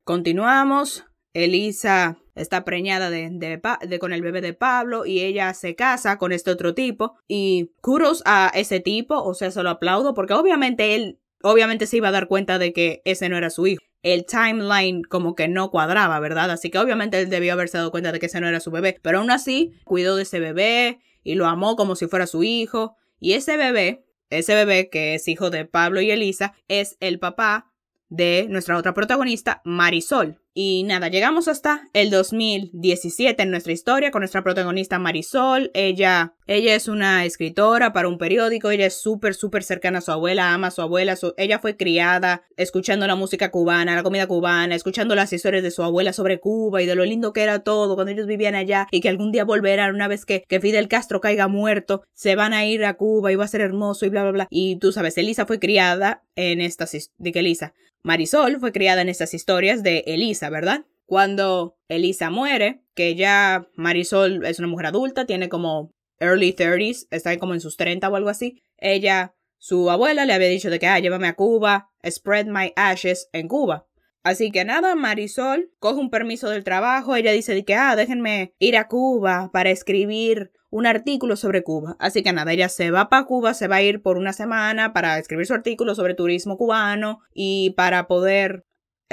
Continuamos. 0.02 1.04
Elisa 1.32 2.18
está 2.34 2.64
preñada 2.64 3.10
de, 3.10 3.60
con 3.98 4.12
el 4.12 4.22
bebé 4.22 4.40
de 4.40 4.54
Pablo 4.54 5.06
y 5.06 5.20
ella 5.20 5.52
se 5.54 5.74
casa 5.74 6.18
con 6.18 6.32
este 6.32 6.50
otro 6.50 6.74
tipo 6.74 7.14
y 7.28 7.72
curos 7.80 8.22
a 8.26 8.50
ese 8.54 8.80
tipo, 8.80 9.22
o 9.22 9.34
sea, 9.34 9.50
se 9.50 9.62
lo 9.62 9.70
aplaudo 9.70 10.14
porque 10.14 10.34
obviamente 10.34 10.94
él 10.94 11.20
obviamente 11.42 11.86
se 11.86 11.96
iba 11.96 12.08
a 12.08 12.12
dar 12.12 12.28
cuenta 12.28 12.58
de 12.58 12.72
que 12.72 13.02
ese 13.04 13.28
no 13.28 13.36
era 13.36 13.50
su 13.50 13.66
hijo. 13.66 13.82
El 14.02 14.24
timeline 14.24 15.02
como 15.02 15.34
que 15.34 15.48
no 15.48 15.70
cuadraba, 15.70 16.18
¿verdad? 16.20 16.50
Así 16.50 16.70
que 16.70 16.78
obviamente 16.78 17.20
él 17.20 17.28
debió 17.28 17.52
haberse 17.52 17.78
dado 17.78 17.90
cuenta 17.90 18.12
de 18.12 18.18
que 18.18 18.26
ese 18.26 18.40
no 18.40 18.48
era 18.48 18.60
su 18.60 18.70
bebé, 18.70 18.98
pero 19.02 19.18
aún 19.18 19.30
así 19.30 19.74
cuidó 19.84 20.16
de 20.16 20.22
ese 20.22 20.40
bebé 20.40 21.00
y 21.22 21.34
lo 21.34 21.46
amó 21.46 21.76
como 21.76 21.96
si 21.96 22.06
fuera 22.06 22.26
su 22.26 22.42
hijo. 22.42 22.96
Y 23.18 23.32
ese 23.32 23.56
bebé, 23.56 24.06
ese 24.30 24.54
bebé 24.54 24.88
que 24.88 25.14
es 25.14 25.28
hijo 25.28 25.50
de 25.50 25.66
Pablo 25.66 26.00
y 26.00 26.10
Elisa, 26.10 26.54
es 26.68 26.96
el 27.00 27.18
papá 27.18 27.70
de 28.08 28.46
nuestra 28.48 28.76
otra 28.76 28.94
protagonista, 28.94 29.60
Marisol. 29.64 30.40
Y 30.52 30.82
nada, 30.82 31.06
llegamos 31.06 31.46
hasta 31.46 31.88
el 31.92 32.10
2017 32.10 33.40
en 33.40 33.52
nuestra 33.52 33.72
historia 33.72 34.10
con 34.10 34.22
nuestra 34.22 34.42
protagonista 34.42 34.98
Marisol. 34.98 35.70
Ella, 35.74 36.34
ella 36.48 36.74
es 36.74 36.88
una 36.88 37.24
escritora 37.24 37.92
para 37.92 38.08
un 38.08 38.18
periódico, 38.18 38.72
ella 38.72 38.86
es 38.86 39.00
súper, 39.00 39.36
súper 39.36 39.62
cercana 39.62 39.98
a 39.98 40.00
su 40.00 40.10
abuela, 40.10 40.52
ama 40.52 40.66
a 40.66 40.70
su 40.72 40.82
abuela. 40.82 41.16
ella 41.36 41.60
fue 41.60 41.76
criada 41.76 42.42
escuchando 42.56 43.06
la 43.06 43.14
música 43.14 43.52
cubana, 43.52 43.94
la 43.94 44.02
comida 44.02 44.26
cubana, 44.26 44.74
escuchando 44.74 45.14
las 45.14 45.32
historias 45.32 45.62
de 45.62 45.70
su 45.70 45.84
abuela 45.84 46.12
sobre 46.12 46.40
Cuba 46.40 46.82
y 46.82 46.86
de 46.86 46.96
lo 46.96 47.04
lindo 47.04 47.32
que 47.32 47.42
era 47.42 47.60
todo 47.60 47.94
cuando 47.94 48.10
ellos 48.10 48.26
vivían 48.26 48.56
allá 48.56 48.88
y 48.90 49.00
que 49.00 49.08
algún 49.08 49.30
día 49.30 49.44
volverán 49.44 49.94
una 49.94 50.08
vez 50.08 50.26
que, 50.26 50.42
que 50.48 50.58
Fidel 50.58 50.88
Castro 50.88 51.20
caiga 51.20 51.46
muerto, 51.46 52.02
se 52.12 52.34
van 52.34 52.54
a 52.54 52.66
ir 52.66 52.84
a 52.84 52.94
Cuba 52.94 53.30
y 53.30 53.36
va 53.36 53.44
a 53.44 53.48
ser 53.48 53.60
hermoso 53.60 54.04
y 54.04 54.08
bla, 54.08 54.22
bla, 54.22 54.32
bla. 54.32 54.46
Y 54.50 54.80
tú 54.80 54.90
sabes, 54.90 55.16
Elisa 55.16 55.46
fue 55.46 55.60
criada 55.60 56.24
en 56.34 56.60
estas, 56.60 56.90
de 57.18 57.30
Elisa, 57.30 57.72
Marisol 58.02 58.58
fue 58.60 58.72
criada 58.72 59.02
en 59.02 59.10
estas 59.10 59.34
historias 59.34 59.82
de 59.82 60.04
Elisa, 60.06 60.39
¿verdad? 60.48 60.86
Cuando 61.04 61.76
Elisa 61.88 62.30
muere, 62.30 62.84
que 62.94 63.16
ya 63.16 63.68
Marisol 63.74 64.46
es 64.46 64.58
una 64.60 64.68
mujer 64.68 64.86
adulta, 64.86 65.26
tiene 65.26 65.48
como 65.48 65.92
early 66.20 66.54
30s, 66.54 67.08
está 67.10 67.36
como 67.38 67.54
en 67.54 67.60
sus 67.60 67.76
30 67.76 68.08
o 68.08 68.16
algo 68.16 68.28
así, 68.28 68.62
ella, 68.78 69.34
su 69.58 69.90
abuela 69.90 70.24
le 70.24 70.32
había 70.32 70.48
dicho 70.48 70.70
de 70.70 70.78
que, 70.78 70.86
ah, 70.86 71.00
llévame 71.00 71.26
a 71.26 71.34
Cuba, 71.34 71.90
spread 72.08 72.46
my 72.46 72.72
ashes 72.76 73.28
en 73.32 73.48
Cuba. 73.48 73.86
Así 74.22 74.50
que 74.50 74.64
nada, 74.64 74.94
Marisol 74.94 75.70
coge 75.78 75.98
un 75.98 76.10
permiso 76.10 76.48
del 76.48 76.62
trabajo, 76.62 77.16
ella 77.16 77.32
dice 77.32 77.64
que, 77.64 77.74
ah, 77.74 77.96
déjenme 77.96 78.54
ir 78.58 78.76
a 78.76 78.86
Cuba 78.86 79.50
para 79.52 79.70
escribir 79.70 80.52
un 80.70 80.86
artículo 80.86 81.36
sobre 81.36 81.62
Cuba. 81.62 81.96
Así 81.98 82.22
que 82.22 82.32
nada, 82.32 82.52
ella 82.52 82.68
se 82.68 82.90
va 82.90 83.08
para 83.08 83.24
Cuba, 83.24 83.54
se 83.54 83.66
va 83.66 83.76
a 83.76 83.82
ir 83.82 84.02
por 84.02 84.16
una 84.16 84.32
semana 84.32 84.92
para 84.92 85.18
escribir 85.18 85.46
su 85.46 85.54
artículo 85.54 85.94
sobre 85.94 86.14
turismo 86.14 86.56
cubano 86.56 87.20
y 87.34 87.70
para 87.70 88.06
poder 88.06 88.64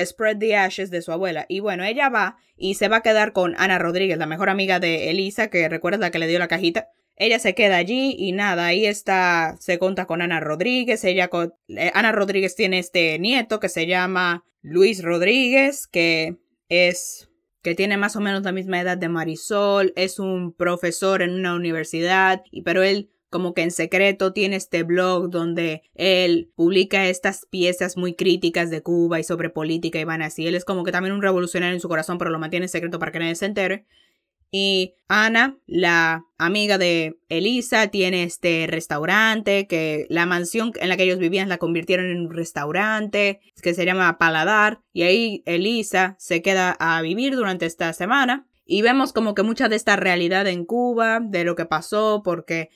spread 0.03 0.37
the 0.37 0.55
ashes 0.55 0.89
de 0.91 1.01
su 1.01 1.11
abuela. 1.11 1.45
Y 1.49 1.59
bueno, 1.59 1.83
ella 1.83 2.09
va 2.09 2.37
y 2.55 2.75
se 2.75 2.87
va 2.87 2.97
a 2.97 3.03
quedar 3.03 3.33
con 3.33 3.55
Ana 3.57 3.79
Rodríguez, 3.79 4.17
la 4.17 4.25
mejor 4.25 4.49
amiga 4.49 4.79
de 4.79 5.09
Elisa, 5.09 5.49
que 5.49 5.69
recuerda 5.69 5.97
la 5.97 6.11
que 6.11 6.19
le 6.19 6.27
dio 6.27 6.39
la 6.39 6.47
cajita. 6.47 6.89
Ella 7.15 7.39
se 7.39 7.55
queda 7.55 7.77
allí 7.77 8.15
y 8.17 8.31
nada, 8.31 8.67
ahí 8.67 8.85
está, 8.85 9.55
se 9.59 9.79
cuenta 9.79 10.05
con 10.05 10.21
Ana 10.21 10.39
Rodríguez. 10.39 11.03
Ella, 11.03 11.29
eh, 11.69 11.91
Ana 11.93 12.11
Rodríguez 12.11 12.55
tiene 12.55 12.79
este 12.79 13.17
nieto 13.17 13.59
que 13.59 13.69
se 13.69 13.87
llama 13.87 14.45
Luis 14.61 15.03
Rodríguez, 15.03 15.87
que 15.87 16.37
es 16.69 17.29
que 17.63 17.75
tiene 17.75 17.97
más 17.97 18.15
o 18.15 18.21
menos 18.21 18.43
la 18.43 18.53
misma 18.53 18.79
edad 18.79 18.97
de 18.97 19.09
Marisol, 19.09 19.91
es 19.97 20.19
un 20.19 20.53
profesor 20.53 21.21
en 21.21 21.33
una 21.33 21.53
universidad, 21.53 22.43
pero 22.63 22.81
él 22.81 23.09
como 23.29 23.53
que 23.53 23.63
en 23.63 23.71
secreto 23.71 24.33
tiene 24.33 24.55
este 24.55 24.83
blog 24.83 25.29
donde 25.29 25.83
él 25.93 26.51
publica 26.55 27.07
estas 27.07 27.45
piezas 27.49 27.97
muy 27.97 28.15
críticas 28.15 28.69
de 28.69 28.81
Cuba 28.81 29.19
y 29.19 29.23
sobre 29.23 29.49
política 29.49 29.99
y 29.99 30.03
van 30.03 30.21
así. 30.21 30.47
Él 30.47 30.55
es 30.55 30.65
como 30.65 30.83
que 30.83 30.91
también 30.91 31.13
un 31.13 31.21
revolucionario 31.21 31.73
en 31.73 31.81
su 31.81 31.89
corazón, 31.89 32.17
pero 32.17 32.31
lo 32.31 32.39
mantiene 32.39 32.65
en 32.65 32.69
secreto 32.69 32.99
para 32.99 33.11
que 33.11 33.19
nadie 33.19 33.35
se 33.35 33.45
entere. 33.45 33.85
Y 34.49 34.95
Ana, 35.09 35.57
la 35.65 36.25
amiga 36.37 36.77
de 36.77 37.19
Elisa, 37.27 37.87
tiene 37.87 38.23
este 38.23 38.65
restaurante 38.67 39.67
que 39.67 40.05
la 40.09 40.25
mansión 40.25 40.71
en 40.79 40.87
la 40.87 40.95
que 40.95 41.03
ellos 41.03 41.19
vivían 41.19 41.49
la 41.49 41.57
convirtieron 41.57 42.05
en 42.05 42.21
un 42.21 42.33
restaurante 42.33 43.41
que 43.61 43.73
se 43.73 43.85
llama 43.85 44.17
Paladar. 44.17 44.79
Y 44.93 45.03
ahí 45.03 45.43
Elisa 45.45 46.15
se 46.17 46.41
queda 46.41 46.77
a 46.79 47.01
vivir 47.01 47.35
durante 47.35 47.65
esta 47.65 47.91
semana. 47.91 48.47
Y 48.65 48.81
vemos 48.81 49.11
como 49.13 49.33
que 49.33 49.43
mucha 49.43 49.69
de 49.69 49.75
esta 49.75 49.95
realidad 49.95 50.47
en 50.47 50.65
Cuba, 50.65 51.19
de 51.21 51.43
lo 51.43 51.55
que 51.55 51.65
pasó, 51.65 52.21
porque 52.23 52.69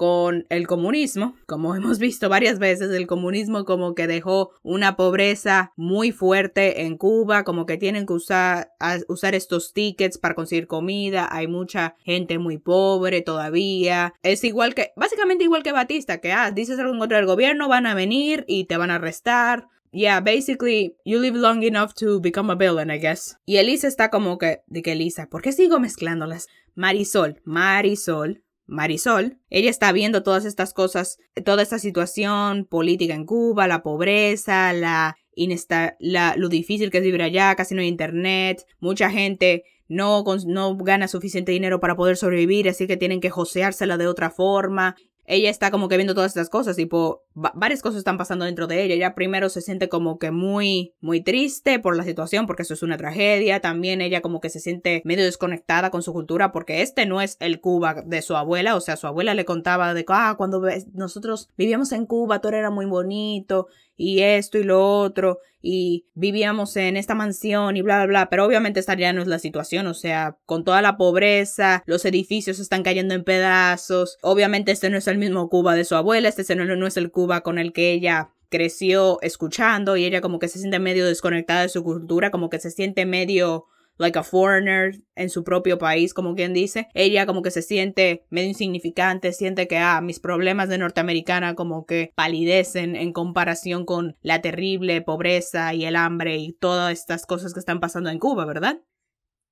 con 0.00 0.46
el 0.48 0.66
comunismo, 0.66 1.36
como 1.44 1.74
hemos 1.76 1.98
visto 1.98 2.30
varias 2.30 2.58
veces, 2.58 2.90
el 2.90 3.06
comunismo 3.06 3.66
como 3.66 3.94
que 3.94 4.06
dejó 4.06 4.52
una 4.62 4.96
pobreza 4.96 5.74
muy 5.76 6.10
fuerte 6.10 6.86
en 6.86 6.96
Cuba, 6.96 7.44
como 7.44 7.66
que 7.66 7.76
tienen 7.76 8.06
que 8.06 8.14
usar, 8.14 8.70
usar 9.08 9.34
estos 9.34 9.74
tickets 9.74 10.16
para 10.16 10.34
conseguir 10.34 10.66
comida, 10.66 11.28
hay 11.30 11.48
mucha 11.48 11.96
gente 12.02 12.38
muy 12.38 12.56
pobre 12.56 13.20
todavía, 13.20 14.14
es 14.22 14.42
igual 14.42 14.74
que, 14.74 14.92
básicamente 14.96 15.44
igual 15.44 15.62
que 15.62 15.72
Batista, 15.72 16.22
que 16.22 16.32
ah, 16.32 16.50
dices 16.50 16.78
algo 16.78 16.98
contra 16.98 17.18
del 17.18 17.26
gobierno, 17.26 17.68
van 17.68 17.84
a 17.84 17.92
venir 17.92 18.46
y 18.48 18.64
te 18.64 18.78
van 18.78 18.90
a 18.90 18.94
arrestar, 18.94 19.68
Yeah, 19.92 20.20
basically, 20.20 20.94
you 21.04 21.18
live 21.18 21.34
long 21.36 21.64
enough 21.64 21.94
to 21.94 22.20
become 22.20 22.48
a 22.48 22.54
villain, 22.54 22.92
I 22.92 22.98
guess. 22.98 23.36
Y 23.44 23.56
Elisa 23.56 23.88
está 23.88 24.08
como 24.08 24.38
que, 24.38 24.60
de 24.68 24.82
que 24.82 24.92
Elisa, 24.92 25.26
¿por 25.28 25.42
qué 25.42 25.50
sigo 25.50 25.80
mezclándolas? 25.80 26.46
Marisol, 26.76 27.40
Marisol, 27.44 28.44
Marisol, 28.70 29.38
ella 29.50 29.68
está 29.68 29.92
viendo 29.92 30.22
todas 30.22 30.44
estas 30.44 30.72
cosas, 30.72 31.18
toda 31.44 31.62
esta 31.62 31.78
situación 31.78 32.64
política 32.64 33.14
en 33.14 33.26
Cuba, 33.26 33.66
la 33.66 33.82
pobreza, 33.82 34.72
la 34.72 35.16
inesta 35.34 35.96
la, 35.98 36.34
lo 36.36 36.48
difícil 36.48 36.90
que 36.90 36.98
es 36.98 37.04
vivir 37.04 37.22
allá, 37.22 37.54
casi 37.56 37.74
no 37.74 37.80
hay 37.80 37.88
internet, 37.88 38.64
mucha 38.78 39.10
gente 39.10 39.64
no, 39.88 40.24
no 40.46 40.76
gana 40.76 41.08
suficiente 41.08 41.52
dinero 41.52 41.80
para 41.80 41.96
poder 41.96 42.16
sobrevivir, 42.16 42.68
así 42.68 42.86
que 42.86 42.96
tienen 42.96 43.20
que 43.20 43.30
joseársela 43.30 43.96
de 43.96 44.06
otra 44.06 44.30
forma 44.30 44.96
ella 45.30 45.48
está 45.48 45.70
como 45.70 45.88
que 45.88 45.96
viendo 45.96 46.14
todas 46.14 46.32
estas 46.32 46.50
cosas, 46.50 46.74
tipo, 46.76 47.22
varias 47.34 47.82
cosas 47.82 47.98
están 47.98 48.18
pasando 48.18 48.44
dentro 48.44 48.66
de 48.66 48.82
ella. 48.82 48.94
Ella 48.96 49.14
primero 49.14 49.48
se 49.48 49.60
siente 49.60 49.88
como 49.88 50.18
que 50.18 50.32
muy, 50.32 50.94
muy 51.00 51.22
triste 51.22 51.78
por 51.78 51.96
la 51.96 52.02
situación, 52.02 52.46
porque 52.48 52.64
eso 52.64 52.74
es 52.74 52.82
una 52.82 52.96
tragedia. 52.96 53.60
También 53.60 54.00
ella 54.00 54.22
como 54.22 54.40
que 54.40 54.50
se 54.50 54.58
siente 54.58 55.02
medio 55.04 55.24
desconectada 55.24 55.90
con 55.90 56.02
su 56.02 56.12
cultura, 56.12 56.50
porque 56.50 56.82
este 56.82 57.06
no 57.06 57.20
es 57.20 57.36
el 57.38 57.60
Cuba 57.60 58.02
de 58.04 58.22
su 58.22 58.34
abuela. 58.34 58.74
O 58.74 58.80
sea, 58.80 58.96
su 58.96 59.06
abuela 59.06 59.34
le 59.34 59.44
contaba 59.44 59.94
de 59.94 60.04
ah, 60.08 60.34
cuando 60.36 60.62
nosotros 60.94 61.48
vivíamos 61.56 61.92
en 61.92 62.06
Cuba, 62.06 62.40
todo 62.40 62.54
era 62.54 62.70
muy 62.70 62.86
bonito 62.86 63.68
y 64.00 64.22
esto 64.22 64.56
y 64.56 64.64
lo 64.64 64.82
otro 64.98 65.40
y 65.60 66.06
vivíamos 66.14 66.74
en 66.76 66.96
esta 66.96 67.14
mansión 67.14 67.76
y 67.76 67.82
bla 67.82 67.98
bla 67.98 68.06
bla, 68.06 68.30
pero 68.30 68.46
obviamente 68.46 68.80
esta 68.80 68.94
ya 68.94 69.12
no 69.12 69.20
es 69.20 69.28
la 69.28 69.38
situación, 69.38 69.86
o 69.88 69.92
sea, 69.92 70.38
con 70.46 70.64
toda 70.64 70.80
la 70.80 70.96
pobreza, 70.96 71.82
los 71.84 72.06
edificios 72.06 72.60
están 72.60 72.82
cayendo 72.82 73.14
en 73.14 73.24
pedazos, 73.24 74.16
obviamente 74.22 74.72
este 74.72 74.88
no 74.88 74.96
es 74.96 75.06
el 75.06 75.18
mismo 75.18 75.50
Cuba 75.50 75.74
de 75.74 75.84
su 75.84 75.96
abuela, 75.96 76.30
este 76.30 76.56
no, 76.56 76.64
no 76.64 76.86
es 76.86 76.96
el 76.96 77.10
Cuba 77.10 77.42
con 77.42 77.58
el 77.58 77.74
que 77.74 77.92
ella 77.92 78.30
creció 78.48 79.18
escuchando 79.20 79.98
y 79.98 80.06
ella 80.06 80.22
como 80.22 80.38
que 80.38 80.48
se 80.48 80.58
siente 80.58 80.78
medio 80.78 81.04
desconectada 81.04 81.60
de 81.60 81.68
su 81.68 81.84
cultura, 81.84 82.30
como 82.30 82.48
que 82.48 82.58
se 82.58 82.70
siente 82.70 83.04
medio 83.04 83.66
like 84.00 84.18
a 84.18 84.22
foreigner 84.22 85.00
en 85.14 85.30
su 85.30 85.44
propio 85.44 85.78
país, 85.78 86.14
como 86.14 86.34
quien 86.34 86.52
dice. 86.52 86.88
Ella 86.94 87.26
como 87.26 87.42
que 87.42 87.50
se 87.50 87.62
siente 87.62 88.24
medio 88.30 88.48
insignificante, 88.48 89.32
siente 89.32 89.68
que, 89.68 89.78
ah, 89.78 90.00
mis 90.00 90.18
problemas 90.18 90.68
de 90.68 90.78
norteamericana 90.78 91.54
como 91.54 91.86
que 91.86 92.12
palidecen 92.14 92.96
en 92.96 93.12
comparación 93.12 93.84
con 93.84 94.16
la 94.22 94.40
terrible 94.40 95.02
pobreza 95.02 95.74
y 95.74 95.84
el 95.84 95.96
hambre 95.96 96.38
y 96.38 96.52
todas 96.52 96.92
estas 96.98 97.26
cosas 97.26 97.52
que 97.52 97.60
están 97.60 97.80
pasando 97.80 98.10
en 98.10 98.18
Cuba, 98.18 98.44
¿verdad? 98.46 98.80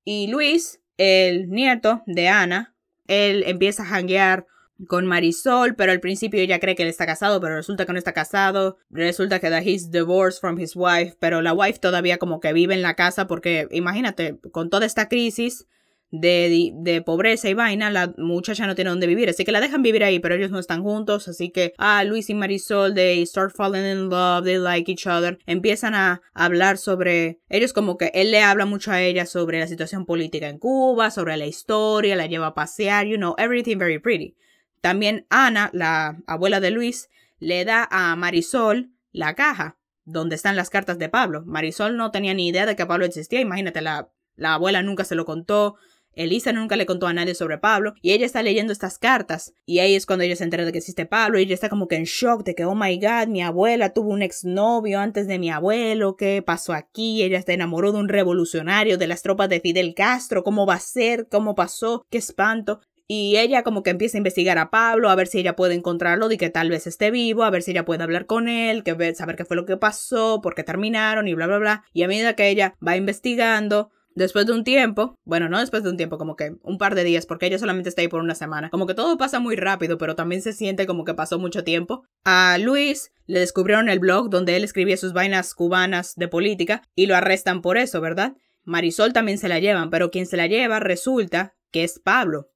Y 0.04 0.28
Luis, 0.28 0.80
el 0.96 1.50
nieto 1.50 2.02
de 2.06 2.28
Ana, 2.28 2.74
él 3.06 3.44
empieza 3.46 3.82
a 3.82 3.96
hanguear 3.96 4.46
con 4.86 5.06
Marisol, 5.06 5.74
pero 5.74 5.92
al 5.92 6.00
principio 6.00 6.40
ella 6.40 6.60
cree 6.60 6.74
que 6.74 6.84
él 6.84 6.88
está 6.88 7.06
casado, 7.06 7.40
pero 7.40 7.56
resulta 7.56 7.84
que 7.84 7.92
no 7.92 7.98
está 7.98 8.12
casado. 8.12 8.76
Resulta 8.90 9.40
que 9.40 9.50
da 9.50 9.62
his 9.62 9.90
divorced 9.90 10.40
from 10.40 10.58
his 10.58 10.76
wife, 10.76 11.16
pero 11.18 11.42
la 11.42 11.52
wife 11.52 11.78
todavía 11.80 12.18
como 12.18 12.40
que 12.40 12.52
vive 12.52 12.74
en 12.74 12.82
la 12.82 12.94
casa 12.94 13.26
porque 13.26 13.66
imagínate, 13.70 14.38
con 14.52 14.70
toda 14.70 14.86
esta 14.86 15.08
crisis 15.08 15.66
de, 16.10 16.72
de, 16.74 17.02
pobreza 17.02 17.48
y 17.48 17.54
vaina, 17.54 17.90
la 17.90 18.14
muchacha 18.16 18.66
no 18.66 18.74
tiene 18.74 18.90
dónde 18.90 19.06
vivir, 19.06 19.28
así 19.28 19.44
que 19.44 19.52
la 19.52 19.60
dejan 19.60 19.82
vivir 19.82 20.04
ahí, 20.04 20.20
pero 20.20 20.36
ellos 20.36 20.50
no 20.50 20.58
están 20.58 20.82
juntos, 20.82 21.28
así 21.28 21.50
que, 21.50 21.74
ah, 21.76 22.02
Luis 22.04 22.30
y 22.30 22.34
Marisol, 22.34 22.94
they 22.94 23.26
start 23.26 23.52
falling 23.54 23.84
in 23.84 24.08
love, 24.08 24.44
they 24.44 24.56
like 24.56 24.90
each 24.90 25.06
other, 25.06 25.38
empiezan 25.46 25.94
a 25.94 26.22
hablar 26.32 26.78
sobre, 26.78 27.40
ellos 27.50 27.74
como 27.74 27.98
que 27.98 28.10
él 28.14 28.30
le 28.30 28.40
habla 28.40 28.64
mucho 28.64 28.90
a 28.90 29.02
ella 29.02 29.26
sobre 29.26 29.58
la 29.60 29.66
situación 29.66 30.06
política 30.06 30.48
en 30.48 30.58
Cuba, 30.58 31.10
sobre 31.10 31.36
la 31.36 31.46
historia, 31.46 32.16
la 32.16 32.26
lleva 32.26 32.48
a 32.48 32.54
pasear, 32.54 33.06
you 33.06 33.16
know, 33.16 33.34
everything 33.36 33.76
very 33.76 33.98
pretty. 33.98 34.34
También 34.80 35.26
Ana, 35.30 35.70
la 35.72 36.18
abuela 36.26 36.60
de 36.60 36.70
Luis, 36.70 37.08
le 37.38 37.64
da 37.64 37.86
a 37.90 38.14
Marisol 38.16 38.90
la 39.12 39.34
caja 39.34 39.78
donde 40.04 40.36
están 40.36 40.56
las 40.56 40.70
cartas 40.70 40.98
de 40.98 41.08
Pablo. 41.08 41.42
Marisol 41.44 41.96
no 41.96 42.10
tenía 42.10 42.34
ni 42.34 42.48
idea 42.48 42.66
de 42.66 42.76
que 42.76 42.86
Pablo 42.86 43.04
existía, 43.04 43.40
imagínate, 43.40 43.82
la, 43.82 44.10
la 44.36 44.54
abuela 44.54 44.82
nunca 44.82 45.04
se 45.04 45.14
lo 45.14 45.24
contó, 45.24 45.76
Elisa 46.18 46.52
nunca 46.52 46.74
le 46.74 46.86
contó 46.86 47.06
a 47.06 47.12
nadie 47.12 47.34
sobre 47.34 47.58
Pablo 47.58 47.94
y 48.02 48.10
ella 48.10 48.26
está 48.26 48.42
leyendo 48.42 48.72
estas 48.72 48.98
cartas 48.98 49.52
y 49.64 49.78
ahí 49.78 49.94
es 49.94 50.04
cuando 50.04 50.24
ella 50.24 50.34
se 50.34 50.42
entera 50.42 50.64
de 50.64 50.72
que 50.72 50.78
existe 50.78 51.06
Pablo 51.06 51.38
y 51.38 51.42
ella 51.42 51.54
está 51.54 51.68
como 51.68 51.86
que 51.86 51.94
en 51.94 52.04
shock 52.04 52.42
de 52.42 52.56
que 52.56 52.64
oh 52.64 52.74
my 52.74 52.98
god 52.98 53.28
mi 53.28 53.40
abuela 53.40 53.92
tuvo 53.92 54.10
un 54.10 54.22
exnovio 54.22 54.98
antes 54.98 55.28
de 55.28 55.38
mi 55.38 55.48
abuelo 55.50 56.16
qué 56.16 56.42
pasó 56.42 56.72
aquí 56.72 57.22
ella 57.22 57.38
está 57.38 57.52
enamoró 57.52 57.92
de 57.92 57.98
un 57.98 58.08
revolucionario 58.08 58.98
de 58.98 59.06
las 59.06 59.22
tropas 59.22 59.48
de 59.48 59.60
Fidel 59.60 59.94
Castro 59.94 60.42
cómo 60.42 60.66
va 60.66 60.74
a 60.74 60.80
ser 60.80 61.28
cómo 61.30 61.54
pasó 61.54 62.04
qué 62.10 62.18
espanto 62.18 62.80
y 63.08 63.38
ella 63.38 63.62
como 63.62 63.82
que 63.82 63.90
empieza 63.90 64.18
a 64.18 64.20
investigar 64.20 64.58
a 64.58 64.70
Pablo, 64.70 65.08
a 65.08 65.14
ver 65.14 65.26
si 65.26 65.38
ella 65.38 65.56
puede 65.56 65.74
encontrarlo 65.74 66.30
y 66.30 66.36
que 66.36 66.50
tal 66.50 66.68
vez 66.68 66.86
esté 66.86 67.10
vivo, 67.10 67.42
a 67.42 67.50
ver 67.50 67.62
si 67.62 67.70
ella 67.70 67.86
puede 67.86 68.04
hablar 68.04 68.26
con 68.26 68.48
él, 68.48 68.84
saber 69.14 69.34
qué 69.34 69.46
fue 69.46 69.56
lo 69.56 69.64
que 69.64 69.78
pasó, 69.78 70.40
por 70.42 70.54
qué 70.54 70.62
terminaron 70.62 71.26
y 71.26 71.34
bla, 71.34 71.46
bla, 71.46 71.58
bla. 71.58 71.84
Y 71.94 72.02
a 72.02 72.08
medida 72.08 72.36
que 72.36 72.48
ella 72.48 72.76
va 72.86 72.96
investigando, 72.96 73.90
Después 74.18 74.46
de 74.46 74.52
un 74.52 74.64
tiempo, 74.64 75.14
bueno, 75.24 75.48
no 75.48 75.60
después 75.60 75.84
de 75.84 75.90
un 75.90 75.96
tiempo, 75.96 76.18
como 76.18 76.34
que 76.34 76.56
un 76.64 76.76
par 76.76 76.96
de 76.96 77.04
días, 77.04 77.24
porque 77.24 77.46
ella 77.46 77.58
solamente 77.60 77.88
está 77.88 78.02
ahí 78.02 78.08
por 78.08 78.20
una 78.20 78.34
semana. 78.34 78.68
Como 78.68 78.84
que 78.84 78.94
todo 78.94 79.16
pasa 79.16 79.38
muy 79.38 79.54
rápido, 79.54 79.96
pero 79.96 80.16
también 80.16 80.42
se 80.42 80.52
siente 80.52 80.88
como 80.88 81.04
que 81.04 81.14
pasó 81.14 81.38
mucho 81.38 81.62
tiempo. 81.62 82.02
A 82.24 82.58
Luis 82.58 83.12
le 83.26 83.38
descubrieron 83.38 83.88
el 83.88 84.00
blog 84.00 84.28
donde 84.28 84.56
él 84.56 84.64
escribía 84.64 84.96
sus 84.96 85.12
vainas 85.12 85.54
cubanas 85.54 86.14
de 86.16 86.26
política 86.26 86.82
y 86.96 87.06
lo 87.06 87.14
arrestan 87.14 87.62
por 87.62 87.78
eso, 87.78 88.00
¿verdad? 88.00 88.32
Marisol 88.64 89.12
también 89.12 89.38
se 89.38 89.48
la 89.48 89.60
llevan, 89.60 89.88
pero 89.88 90.10
quien 90.10 90.26
se 90.26 90.36
la 90.36 90.48
lleva 90.48 90.80
resulta 90.80 91.54
que 91.70 91.84
es 91.84 92.00
Pablo, 92.00 92.48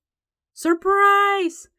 ¡Surprise! 0.52 1.70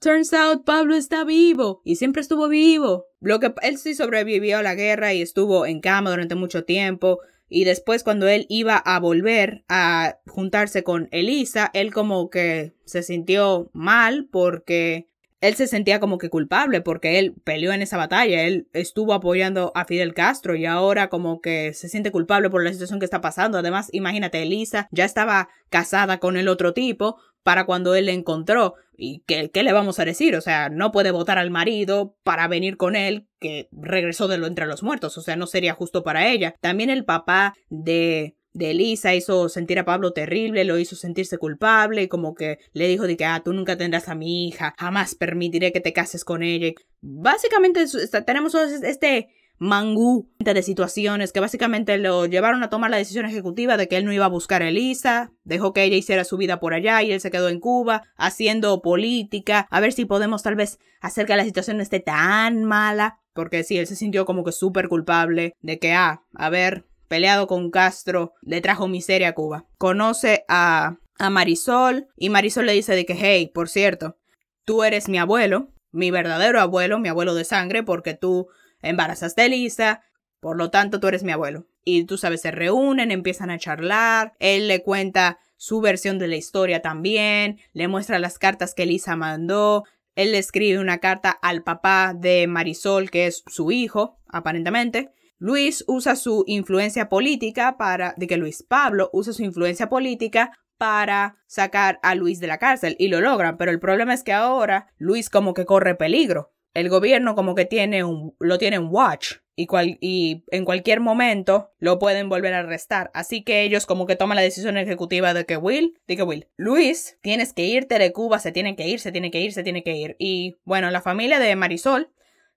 Turns 0.00 0.32
out 0.32 0.64
Pablo 0.64 0.94
está 0.94 1.24
vivo 1.24 1.82
y 1.84 1.96
siempre 1.96 2.22
estuvo 2.22 2.48
vivo. 2.48 3.06
Lo 3.20 3.38
que 3.38 3.52
él 3.60 3.76
sí 3.76 3.94
sobrevivió 3.94 4.58
a 4.58 4.62
la 4.62 4.74
guerra 4.74 5.12
y 5.12 5.20
estuvo 5.20 5.66
en 5.66 5.80
cama 5.80 6.10
durante 6.10 6.36
mucho 6.36 6.64
tiempo. 6.64 7.20
Y 7.50 7.64
después 7.64 8.02
cuando 8.02 8.26
él 8.28 8.46
iba 8.48 8.76
a 8.76 8.98
volver 8.98 9.64
a 9.68 10.18
juntarse 10.26 10.84
con 10.84 11.08
Elisa, 11.10 11.70
él 11.74 11.92
como 11.92 12.30
que 12.30 12.72
se 12.86 13.02
sintió 13.02 13.68
mal 13.74 14.26
porque 14.30 15.09
él 15.40 15.54
se 15.54 15.66
sentía 15.66 16.00
como 16.00 16.18
que 16.18 16.28
culpable 16.28 16.80
porque 16.80 17.18
él 17.18 17.34
peleó 17.44 17.72
en 17.72 17.82
esa 17.82 17.96
batalla, 17.96 18.42
él 18.42 18.68
estuvo 18.72 19.14
apoyando 19.14 19.72
a 19.74 19.84
Fidel 19.84 20.14
Castro 20.14 20.54
y 20.54 20.66
ahora 20.66 21.08
como 21.08 21.40
que 21.40 21.72
se 21.72 21.88
siente 21.88 22.12
culpable 22.12 22.50
por 22.50 22.62
la 22.62 22.72
situación 22.72 22.98
que 22.98 23.06
está 23.06 23.20
pasando. 23.20 23.58
Además, 23.58 23.88
imagínate, 23.92 24.42
Elisa 24.42 24.88
ya 24.90 25.04
estaba 25.04 25.48
casada 25.70 26.18
con 26.18 26.36
el 26.36 26.48
otro 26.48 26.74
tipo 26.74 27.16
para 27.42 27.64
cuando 27.64 27.94
él 27.94 28.06
le 28.06 28.12
encontró. 28.12 28.74
¿Y 28.96 29.22
qué, 29.26 29.50
qué 29.50 29.62
le 29.62 29.72
vamos 29.72 29.98
a 29.98 30.04
decir? 30.04 30.36
O 30.36 30.42
sea, 30.42 30.68
no 30.68 30.92
puede 30.92 31.10
votar 31.10 31.38
al 31.38 31.50
marido 31.50 32.16
para 32.22 32.46
venir 32.48 32.76
con 32.76 32.96
él, 32.96 33.26
que 33.38 33.70
regresó 33.72 34.28
de 34.28 34.36
lo 34.36 34.46
entre 34.46 34.66
los 34.66 34.82
muertos. 34.82 35.16
O 35.16 35.22
sea, 35.22 35.36
no 35.36 35.46
sería 35.46 35.72
justo 35.72 36.02
para 36.02 36.28
ella. 36.28 36.54
También 36.60 36.90
el 36.90 37.06
papá 37.06 37.54
de 37.70 38.36
de 38.52 38.70
Elisa 38.70 39.14
hizo 39.14 39.48
sentir 39.48 39.78
a 39.78 39.84
Pablo 39.84 40.12
terrible, 40.12 40.64
lo 40.64 40.78
hizo 40.78 40.96
sentirse 40.96 41.38
culpable 41.38 42.02
y 42.02 42.08
como 42.08 42.34
que 42.34 42.58
le 42.72 42.88
dijo 42.88 43.06
de 43.06 43.16
que, 43.16 43.24
ah, 43.24 43.42
tú 43.44 43.52
nunca 43.52 43.76
tendrás 43.76 44.08
a 44.08 44.14
mi 44.14 44.48
hija, 44.48 44.74
jamás 44.78 45.14
permitiré 45.14 45.72
que 45.72 45.80
te 45.80 45.92
cases 45.92 46.24
con 46.24 46.42
ella. 46.42 46.72
Básicamente 47.00 47.84
tenemos 48.26 48.54
este 48.54 49.28
mangú 49.60 50.30
de 50.38 50.62
situaciones 50.62 51.32
que 51.32 51.40
básicamente 51.40 51.98
lo 51.98 52.24
llevaron 52.24 52.62
a 52.62 52.70
tomar 52.70 52.90
la 52.90 52.96
decisión 52.96 53.26
ejecutiva 53.26 53.76
de 53.76 53.88
que 53.88 53.98
él 53.98 54.06
no 54.06 54.12
iba 54.12 54.24
a 54.24 54.28
buscar 54.28 54.62
a 54.62 54.68
Elisa, 54.68 55.32
dejó 55.44 55.74
que 55.74 55.84
ella 55.84 55.96
hiciera 55.96 56.24
su 56.24 56.38
vida 56.38 56.58
por 56.60 56.72
allá 56.72 57.02
y 57.02 57.12
él 57.12 57.20
se 57.20 57.30
quedó 57.30 57.50
en 57.50 57.60
Cuba 57.60 58.04
haciendo 58.16 58.80
política, 58.80 59.68
a 59.70 59.80
ver 59.80 59.92
si 59.92 60.06
podemos 60.06 60.42
tal 60.42 60.56
vez 60.56 60.78
hacer 61.02 61.26
que 61.26 61.36
la 61.36 61.44
situación 61.44 61.76
no 61.76 61.82
esté 61.82 62.00
tan 62.00 62.64
mala, 62.64 63.20
porque 63.34 63.62
sí, 63.62 63.76
él 63.76 63.86
se 63.86 63.96
sintió 63.96 64.24
como 64.24 64.44
que 64.44 64.52
súper 64.52 64.88
culpable 64.88 65.52
de 65.60 65.78
que, 65.78 65.92
ah, 65.92 66.22
a 66.34 66.48
ver, 66.48 66.86
peleado 67.10 67.48
con 67.48 67.72
Castro, 67.72 68.34
le 68.40 68.60
trajo 68.60 68.86
miseria 68.86 69.30
a 69.30 69.34
Cuba. 69.34 69.66
Conoce 69.78 70.44
a, 70.46 70.98
a 71.18 71.28
Marisol 71.28 72.06
y 72.16 72.30
Marisol 72.30 72.66
le 72.66 72.72
dice 72.72 72.94
de 72.94 73.04
que, 73.04 73.16
hey, 73.18 73.50
por 73.52 73.68
cierto, 73.68 74.16
tú 74.64 74.84
eres 74.84 75.08
mi 75.08 75.18
abuelo, 75.18 75.72
mi 75.90 76.12
verdadero 76.12 76.60
abuelo, 76.60 77.00
mi 77.00 77.08
abuelo 77.08 77.34
de 77.34 77.44
sangre, 77.44 77.82
porque 77.82 78.14
tú 78.14 78.46
embarazaste 78.80 79.42
a 79.42 79.46
Elisa, 79.46 80.02
por 80.38 80.56
lo 80.56 80.70
tanto 80.70 81.00
tú 81.00 81.08
eres 81.08 81.24
mi 81.24 81.32
abuelo. 81.32 81.66
Y 81.82 82.04
tú 82.04 82.16
sabes, 82.16 82.42
se 82.42 82.52
reúnen, 82.52 83.10
empiezan 83.10 83.50
a 83.50 83.58
charlar, 83.58 84.34
él 84.38 84.68
le 84.68 84.84
cuenta 84.84 85.40
su 85.56 85.80
versión 85.80 86.20
de 86.20 86.28
la 86.28 86.36
historia 86.36 86.80
también, 86.80 87.58
le 87.72 87.88
muestra 87.88 88.20
las 88.20 88.38
cartas 88.38 88.72
que 88.72 88.84
Elisa 88.84 89.16
mandó, 89.16 89.82
él 90.14 90.30
le 90.30 90.38
escribe 90.38 90.78
una 90.78 90.98
carta 90.98 91.30
al 91.30 91.64
papá 91.64 92.14
de 92.16 92.46
Marisol, 92.46 93.10
que 93.10 93.26
es 93.26 93.42
su 93.48 93.72
hijo, 93.72 94.20
aparentemente, 94.28 95.10
Luis 95.40 95.84
usa 95.88 96.16
su 96.16 96.44
influencia 96.46 97.08
política 97.08 97.78
para, 97.78 98.12
de 98.18 98.26
que 98.26 98.36
Luis 98.36 98.62
Pablo 98.62 99.08
usa 99.14 99.32
su 99.32 99.42
influencia 99.42 99.88
política 99.88 100.52
para 100.76 101.38
sacar 101.46 101.98
a 102.02 102.14
Luis 102.14 102.40
de 102.40 102.46
la 102.46 102.58
cárcel 102.58 102.94
y 102.98 103.08
lo 103.08 103.22
logran, 103.22 103.56
pero 103.56 103.70
el 103.70 103.80
problema 103.80 104.12
es 104.12 104.22
que 104.22 104.34
ahora 104.34 104.92
Luis 104.98 105.30
como 105.30 105.54
que 105.54 105.64
corre 105.64 105.94
peligro. 105.94 106.52
El 106.74 106.90
gobierno 106.90 107.34
como 107.34 107.54
que 107.54 107.64
tiene 107.64 108.04
un, 108.04 108.36
lo 108.38 108.58
tiene 108.58 108.76
en 108.76 108.88
watch 108.90 109.36
y, 109.56 109.66
cual, 109.66 109.96
y 110.02 110.44
en 110.50 110.66
cualquier 110.66 111.00
momento 111.00 111.72
lo 111.78 111.98
pueden 111.98 112.28
volver 112.28 112.52
a 112.52 112.58
arrestar. 112.58 113.10
Así 113.14 113.42
que 113.42 113.62
ellos 113.62 113.86
como 113.86 114.06
que 114.06 114.16
toman 114.16 114.36
la 114.36 114.42
decisión 114.42 114.76
ejecutiva 114.76 115.32
de 115.32 115.46
que 115.46 115.56
Will, 115.56 115.98
de 116.06 116.16
que 116.16 116.22
Will, 116.22 116.48
Luis, 116.58 117.18
tienes 117.22 117.54
que 117.54 117.64
irte 117.64 117.98
de 117.98 118.12
Cuba, 118.12 118.38
se 118.40 118.52
tiene 118.52 118.76
que 118.76 118.86
ir, 118.86 119.00
se 119.00 119.10
tiene 119.10 119.30
que 119.30 119.40
ir, 119.40 119.54
se 119.54 119.62
tiene 119.62 119.82
que 119.82 119.96
ir. 119.96 120.16
Y 120.18 120.58
bueno, 120.64 120.90
la 120.90 121.00
familia 121.00 121.38
de 121.38 121.56
Marisol 121.56 122.10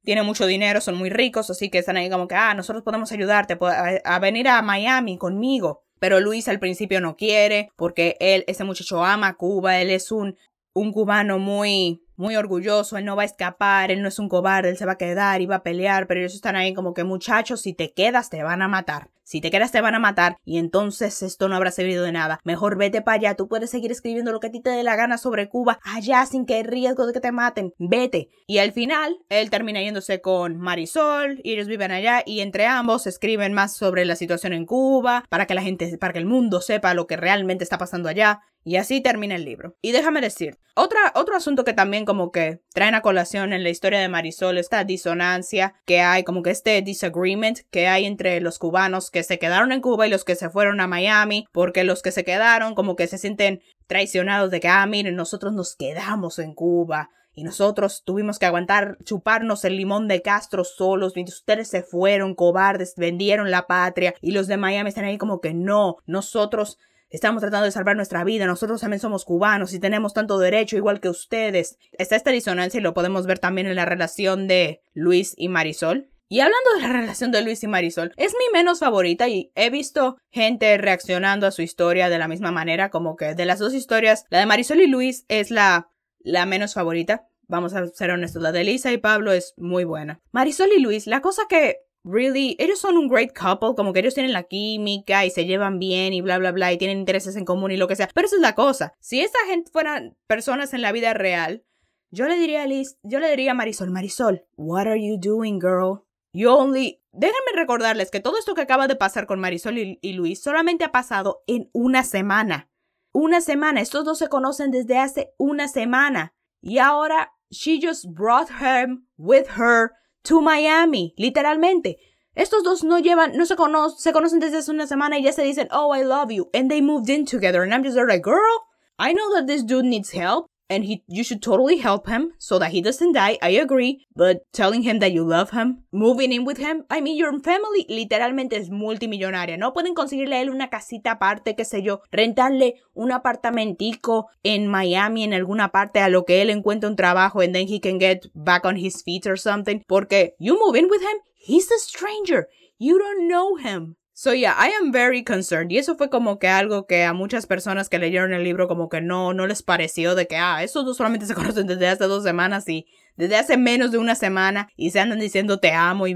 tienen 0.03 0.25
mucho 0.25 0.45
dinero, 0.45 0.81
son 0.81 0.95
muy 0.95 1.09
ricos, 1.09 1.49
así 1.49 1.69
que 1.69 1.79
están 1.79 1.97
ahí 1.97 2.09
como 2.09 2.27
que, 2.27 2.35
ah, 2.35 2.53
nosotros 2.53 2.83
podemos 2.83 3.11
ayudarte 3.11 3.57
a, 4.03 4.19
venir 4.19 4.47
a 4.47 4.61
Miami 4.61 5.17
conmigo. 5.17 5.83
Pero 5.99 6.19
Luis 6.19 6.49
al 6.49 6.59
principio 6.59 6.99
no 6.99 7.15
quiere 7.15 7.69
porque 7.77 8.17
él, 8.19 8.43
ese 8.47 8.65
muchacho 8.65 9.03
ama 9.03 9.35
Cuba, 9.35 9.79
él 9.79 9.89
es 9.89 10.11
un, 10.11 10.35
un 10.73 10.91
cubano 10.91 11.39
muy, 11.39 12.03
muy 12.17 12.35
orgulloso, 12.35 12.97
él 12.97 13.05
no 13.05 13.15
va 13.15 13.21
a 13.21 13.25
escapar, 13.25 13.89
él 13.89 14.01
no 14.01 14.09
es 14.09 14.19
un 14.19 14.27
cobarde, 14.27 14.69
él 14.69 14.77
se 14.77 14.85
va 14.85 14.93
a 14.93 14.97
quedar 14.97 15.41
y 15.41 15.45
va 15.45 15.57
a 15.57 15.63
pelear, 15.63 16.07
pero 16.07 16.19
ellos 16.19 16.35
están 16.35 16.57
ahí 16.57 16.73
como 16.73 16.93
que 16.93 17.05
muchachos, 17.05 17.61
si 17.61 17.73
te 17.73 17.93
quedas 17.93 18.29
te 18.29 18.43
van 18.43 18.61
a 18.61 18.67
matar. 18.67 19.09
Si 19.23 19.39
te 19.39 19.51
quedas 19.51 19.71
te 19.71 19.81
van 19.81 19.95
a 19.95 19.99
matar 19.99 20.37
y 20.43 20.57
entonces 20.57 21.23
esto 21.23 21.47
no 21.47 21.55
habrá 21.55 21.71
servido 21.71 22.03
de 22.03 22.11
nada. 22.11 22.39
Mejor 22.43 22.77
vete 22.77 23.01
para 23.01 23.15
allá, 23.15 23.35
tú 23.35 23.47
puedes 23.47 23.69
seguir 23.69 23.91
escribiendo 23.91 24.31
lo 24.31 24.39
que 24.39 24.47
a 24.47 24.51
ti 24.51 24.61
te 24.61 24.69
dé 24.69 24.83
la 24.83 24.95
gana 24.95 25.17
sobre 25.17 25.47
Cuba 25.47 25.79
allá 25.83 26.25
sin 26.25 26.45
que 26.45 26.55
hay 26.55 26.63
riesgo 26.63 27.05
de 27.05 27.13
que 27.13 27.21
te 27.21 27.31
maten. 27.31 27.73
Vete. 27.77 28.29
Y 28.47 28.57
al 28.57 28.73
final, 28.73 29.17
él 29.29 29.49
termina 29.49 29.81
yéndose 29.81 30.19
con 30.21 30.57
Marisol 30.57 31.39
y 31.43 31.53
ellos 31.53 31.67
viven 31.67 31.91
allá 31.91 32.23
y 32.25 32.41
entre 32.41 32.65
ambos 32.65 33.07
escriben 33.07 33.53
más 33.53 33.75
sobre 33.75 34.03
la 34.05 34.15
situación 34.15 34.53
en 34.53 34.65
Cuba 34.65 35.23
para 35.29 35.47
que 35.47 35.53
la 35.53 35.61
gente, 35.61 35.97
para 35.97 36.13
que 36.13 36.19
el 36.19 36.25
mundo 36.25 36.61
sepa 36.61 36.93
lo 36.93 37.07
que 37.07 37.17
realmente 37.17 37.63
está 37.63 37.77
pasando 37.77 38.09
allá. 38.09 38.41
Y 38.65 38.77
así 38.77 39.01
termina 39.01 39.35
el 39.35 39.43
libro. 39.43 39.75
Y 39.81 39.91
déjame 39.91 40.21
decir, 40.21 40.57
otra, 40.75 41.11
otro 41.15 41.35
asunto 41.35 41.65
que 41.65 41.73
también 41.73 42.05
como 42.05 42.31
que 42.31 42.61
traen 42.73 42.95
a 42.95 43.01
colación 43.01 43.51
en 43.51 43.61
la 43.61 43.69
historia 43.69 43.99
de 43.99 44.07
Marisol, 44.07 44.57
esta 44.57 44.85
disonancia 44.85 45.75
que 45.85 45.99
hay, 45.99 46.23
como 46.23 46.43
que 46.43 46.51
este 46.51 46.81
disagreement 46.81 47.59
que 47.71 47.87
hay 47.87 48.05
entre 48.05 48.39
los 48.39 48.59
cubanos 48.59 49.11
que 49.13 49.23
se 49.23 49.39
quedaron 49.39 49.71
en 49.71 49.79
Cuba 49.79 50.05
y 50.05 50.09
los 50.09 50.25
que 50.25 50.35
se 50.35 50.49
fueron 50.49 50.81
a 50.81 50.87
Miami, 50.87 51.45
porque 51.53 51.85
los 51.85 52.01
que 52.01 52.11
se 52.11 52.25
quedaron 52.25 52.75
como 52.75 52.97
que 52.97 53.07
se 53.07 53.17
sienten 53.17 53.61
traicionados 53.87 54.51
de 54.51 54.59
que, 54.59 54.67
ah, 54.67 54.85
miren, 54.85 55.15
nosotros 55.15 55.53
nos 55.53 55.77
quedamos 55.77 56.39
en 56.39 56.53
Cuba 56.53 57.11
y 57.33 57.43
nosotros 57.43 58.03
tuvimos 58.03 58.39
que 58.39 58.45
aguantar, 58.45 58.97
chuparnos 59.05 59.63
el 59.65 59.77
limón 59.77 60.07
de 60.07 60.21
Castro 60.21 60.63
solos, 60.63 61.13
mientras 61.15 61.37
ustedes 61.37 61.69
se 61.69 61.83
fueron 61.83 62.35
cobardes, 62.35 62.95
vendieron 62.97 63.51
la 63.51 63.67
patria 63.67 64.15
y 64.19 64.31
los 64.31 64.47
de 64.47 64.57
Miami 64.57 64.89
están 64.89 65.05
ahí 65.05 65.17
como 65.17 65.39
que 65.41 65.53
no, 65.53 65.97
nosotros 66.05 66.79
estamos 67.09 67.41
tratando 67.41 67.65
de 67.65 67.71
salvar 67.71 67.95
nuestra 67.95 68.23
vida, 68.23 68.47
nosotros 68.47 68.81
también 68.81 68.99
somos 68.99 69.25
cubanos 69.25 69.73
y 69.73 69.79
tenemos 69.79 70.13
tanto 70.13 70.39
derecho 70.39 70.75
igual 70.75 70.99
que 70.99 71.09
ustedes. 71.09 71.77
Está 71.91 72.15
esta 72.15 72.31
disonancia 72.31 72.79
y 72.79 72.83
lo 72.83 72.95
podemos 72.95 73.27
ver 73.27 73.37
también 73.37 73.67
en 73.67 73.75
la 73.75 73.85
relación 73.85 74.47
de 74.47 74.81
Luis 74.93 75.35
y 75.37 75.49
Marisol. 75.49 76.09
Y 76.33 76.39
hablando 76.39 76.73
de 76.73 76.81
la 76.81 76.93
relación 76.99 77.31
de 77.31 77.43
Luis 77.43 77.61
y 77.61 77.67
Marisol, 77.67 78.11
es 78.17 78.33
mi 78.33 78.45
menos 78.51 78.79
favorita 78.79 79.27
y 79.27 79.51
he 79.53 79.69
visto 79.69 80.17
gente 80.31 80.75
reaccionando 80.79 81.45
a 81.45 81.51
su 81.51 81.61
historia 81.61 82.09
de 82.09 82.17
la 82.17 82.27
misma 82.27 82.51
manera, 82.51 82.89
como 82.89 83.15
que 83.15 83.35
de 83.35 83.45
las 83.45 83.59
dos 83.59 83.75
historias, 83.75 84.25
la 84.31 84.39
de 84.39 84.47
Marisol 84.47 84.81
y 84.81 84.87
Luis 84.87 85.25
es 85.27 85.51
la, 85.51 85.91
la 86.21 86.47
menos 86.47 86.73
favorita. 86.73 87.27
Vamos 87.47 87.75
a 87.75 87.85
ser 87.85 88.09
honestos, 88.09 88.41
la 88.41 88.51
de 88.51 88.63
Lisa 88.63 88.91
y 88.91 88.97
Pablo 88.97 89.31
es 89.31 89.53
muy 89.57 89.83
buena. 89.83 90.21
Marisol 90.31 90.71
y 90.75 90.79
Luis, 90.79 91.05
la 91.05 91.21
cosa 91.21 91.43
que 91.47 91.81
really, 92.03 92.55
ellos 92.57 92.79
son 92.79 92.97
un 92.97 93.09
great 93.09 93.29
couple, 93.37 93.75
como 93.75 93.93
que 93.93 93.99
ellos 93.99 94.15
tienen 94.15 94.33
la 94.33 94.41
química 94.41 95.27
y 95.27 95.29
se 95.29 95.45
llevan 95.45 95.77
bien 95.77 96.13
y 96.13 96.21
bla, 96.21 96.39
bla, 96.39 96.51
bla, 96.51 96.73
y 96.73 96.79
tienen 96.79 96.97
intereses 96.97 97.35
en 97.35 97.45
común 97.45 97.69
y 97.69 97.77
lo 97.77 97.87
que 97.87 97.95
sea. 97.95 98.09
Pero 98.11 98.25
esa 98.25 98.37
es 98.37 98.41
la 98.41 98.55
cosa. 98.55 98.93
Si 98.99 99.21
esa 99.21 99.37
gente 99.47 99.69
fueran 99.69 100.17
personas 100.25 100.73
en 100.73 100.81
la 100.81 100.93
vida 100.93 101.13
real, 101.13 101.63
yo 102.09 102.25
le 102.27 102.39
diría 102.39 102.63
a 102.63 102.65
Liz, 102.65 102.97
yo 103.03 103.19
le 103.19 103.29
diría 103.29 103.51
a 103.51 103.53
Marisol, 103.53 103.91
Marisol, 103.91 104.45
what 104.57 104.87
are 104.87 104.99
you 104.99 105.19
doing, 105.19 105.59
girl? 105.59 106.03
You 106.33 106.49
only... 106.49 106.99
Déjenme 107.11 107.51
recordarles 107.55 108.09
que 108.09 108.19
todo 108.19 108.39
esto 108.39 108.55
que 108.55 108.61
acaba 108.61 108.87
de 108.87 108.95
pasar 108.95 109.27
con 109.27 109.39
Marisol 109.39 109.77
y, 109.77 110.13
Luis 110.13 110.41
solamente 110.41 110.83
ha 110.83 110.91
pasado 110.91 111.43
en 111.45 111.69
una 111.71 112.03
semana. 112.03 112.71
Una 113.11 113.39
semana. 113.39 113.81
Estos 113.81 114.03
dos 114.03 114.17
se 114.17 114.29
conocen 114.29 114.71
desde 114.71 114.97
hace 114.97 115.33
una 115.37 115.67
semana. 115.67 116.33
Y 116.59 116.79
ahora, 116.79 117.31
she 117.51 117.79
just 117.79 118.05
brought 118.07 118.49
him 118.49 119.07
with 119.17 119.45
her 119.57 119.91
to 120.23 120.41
Miami. 120.41 121.13
Literalmente. 121.17 121.97
Estos 122.33 122.63
dos 122.63 122.83
no 122.83 122.97
llevan, 122.97 123.37
no 123.37 123.45
se, 123.45 123.55
conocen, 123.55 123.99
se 123.99 124.11
conocen 124.11 124.39
desde 124.39 124.57
hace 124.57 124.71
una 124.71 124.87
semana 124.87 125.19
y 125.19 125.23
ya 125.23 125.33
se 125.33 125.43
dicen, 125.43 125.67
oh, 125.71 125.95
I 125.95 126.03
love 126.03 126.31
you. 126.31 126.49
And 126.55 126.67
they 126.67 126.81
moved 126.81 127.09
in 127.09 127.25
together. 127.25 127.61
And 127.61 127.71
I'm 127.71 127.83
just 127.83 127.95
like, 127.95 128.23
girl, 128.23 128.65
I 128.97 129.13
know 129.13 129.35
that 129.35 129.45
this 129.45 129.63
dude 129.63 129.85
needs 129.85 130.09
help 130.09 130.47
and 130.69 130.85
he 130.85 131.03
you 131.07 131.23
should 131.23 131.41
totally 131.41 131.77
help 131.77 132.07
him 132.07 132.33
so 132.39 132.59
that 132.59 132.71
he 132.71 132.81
doesn't 132.81 133.13
die. 133.13 133.37
I 133.41 133.59
agree, 133.59 134.05
but 134.15 134.43
telling 134.51 134.83
him 134.83 134.99
that 134.99 135.11
you 135.11 135.23
love 135.23 135.51
him, 135.51 135.83
moving 135.91 136.31
in 136.31 136.45
with 136.45 136.57
him, 136.57 136.85
I 136.89 137.01
mean 137.01 137.17
your 137.17 137.37
family 137.41 137.85
literalmente 137.89 138.57
es 138.57 138.69
multimillonaria. 138.69 139.57
No 139.57 139.73
pueden 139.73 139.93
conseguirle 139.93 140.37
a 140.37 140.41
él 140.41 140.49
una 140.49 140.69
casita 140.69 141.11
aparte, 141.11 141.55
qué 141.55 141.65
sé 141.65 141.83
yo, 141.83 142.01
rentarle 142.11 142.75
un 142.93 143.11
apartamentico 143.11 144.27
en 144.43 144.67
Miami 144.67 145.23
en 145.23 145.33
alguna 145.33 145.71
parte 145.71 145.99
a 145.99 146.09
lo 146.09 146.25
que 146.25 146.41
él 146.41 146.49
encuentre 146.49 146.89
un 146.89 146.95
trabajo 146.95 147.41
and 147.41 147.53
then 147.53 147.67
he 147.67 147.79
can 147.79 147.99
get 147.99 148.29
back 148.33 148.65
on 148.65 148.77
his 148.77 149.03
feet 149.03 149.27
or 149.27 149.37
something. 149.37 149.83
Porque 149.87 150.35
you 150.39 150.57
move 150.59 150.77
in 150.77 150.87
with 150.89 151.01
him, 151.01 151.19
he's 151.35 151.69
a 151.71 151.79
stranger. 151.79 152.47
You 152.79 152.97
don't 152.97 153.27
know 153.27 153.55
him. 153.57 153.97
So 154.23 154.31
yeah, 154.31 154.55
I 154.57 154.69
am 154.81 154.93
very 154.93 155.21
concerned. 155.21 155.69
Y 155.69 155.79
eso 155.79 155.97
fue 155.97 156.09
como 156.09 156.39
que 156.39 156.47
algo 156.47 156.87
que 156.87 157.03
a 157.03 157.11
muchas 157.11 157.45
personas 157.45 157.89
que 157.89 157.99
leyeron 157.99 158.33
el 158.33 158.45
libro 158.45 158.69
como 158.69 158.87
que 158.87 159.01
no, 159.01 159.33
no 159.33 159.47
les 159.47 159.63
pareció 159.63 160.15
de 160.15 160.27
que, 160.27 160.37
ah, 160.37 160.63
estos 160.63 160.85
dos 160.85 160.95
solamente 160.95 161.25
se 161.27 161.33
conocen 161.33 161.67
desde 161.67 161.89
hace 161.89 162.05
dos 162.05 162.23
semanas 162.23 162.69
y 162.69 162.85
desde 163.17 163.35
hace 163.35 163.57
menos 163.57 163.91
de 163.91 163.97
una 163.97 164.15
semana 164.15 164.69
y 164.77 164.91
se 164.91 165.01
andan 165.01 165.19
diciendo 165.19 165.59
te 165.59 165.73
amo 165.73 166.07
y, 166.07 166.15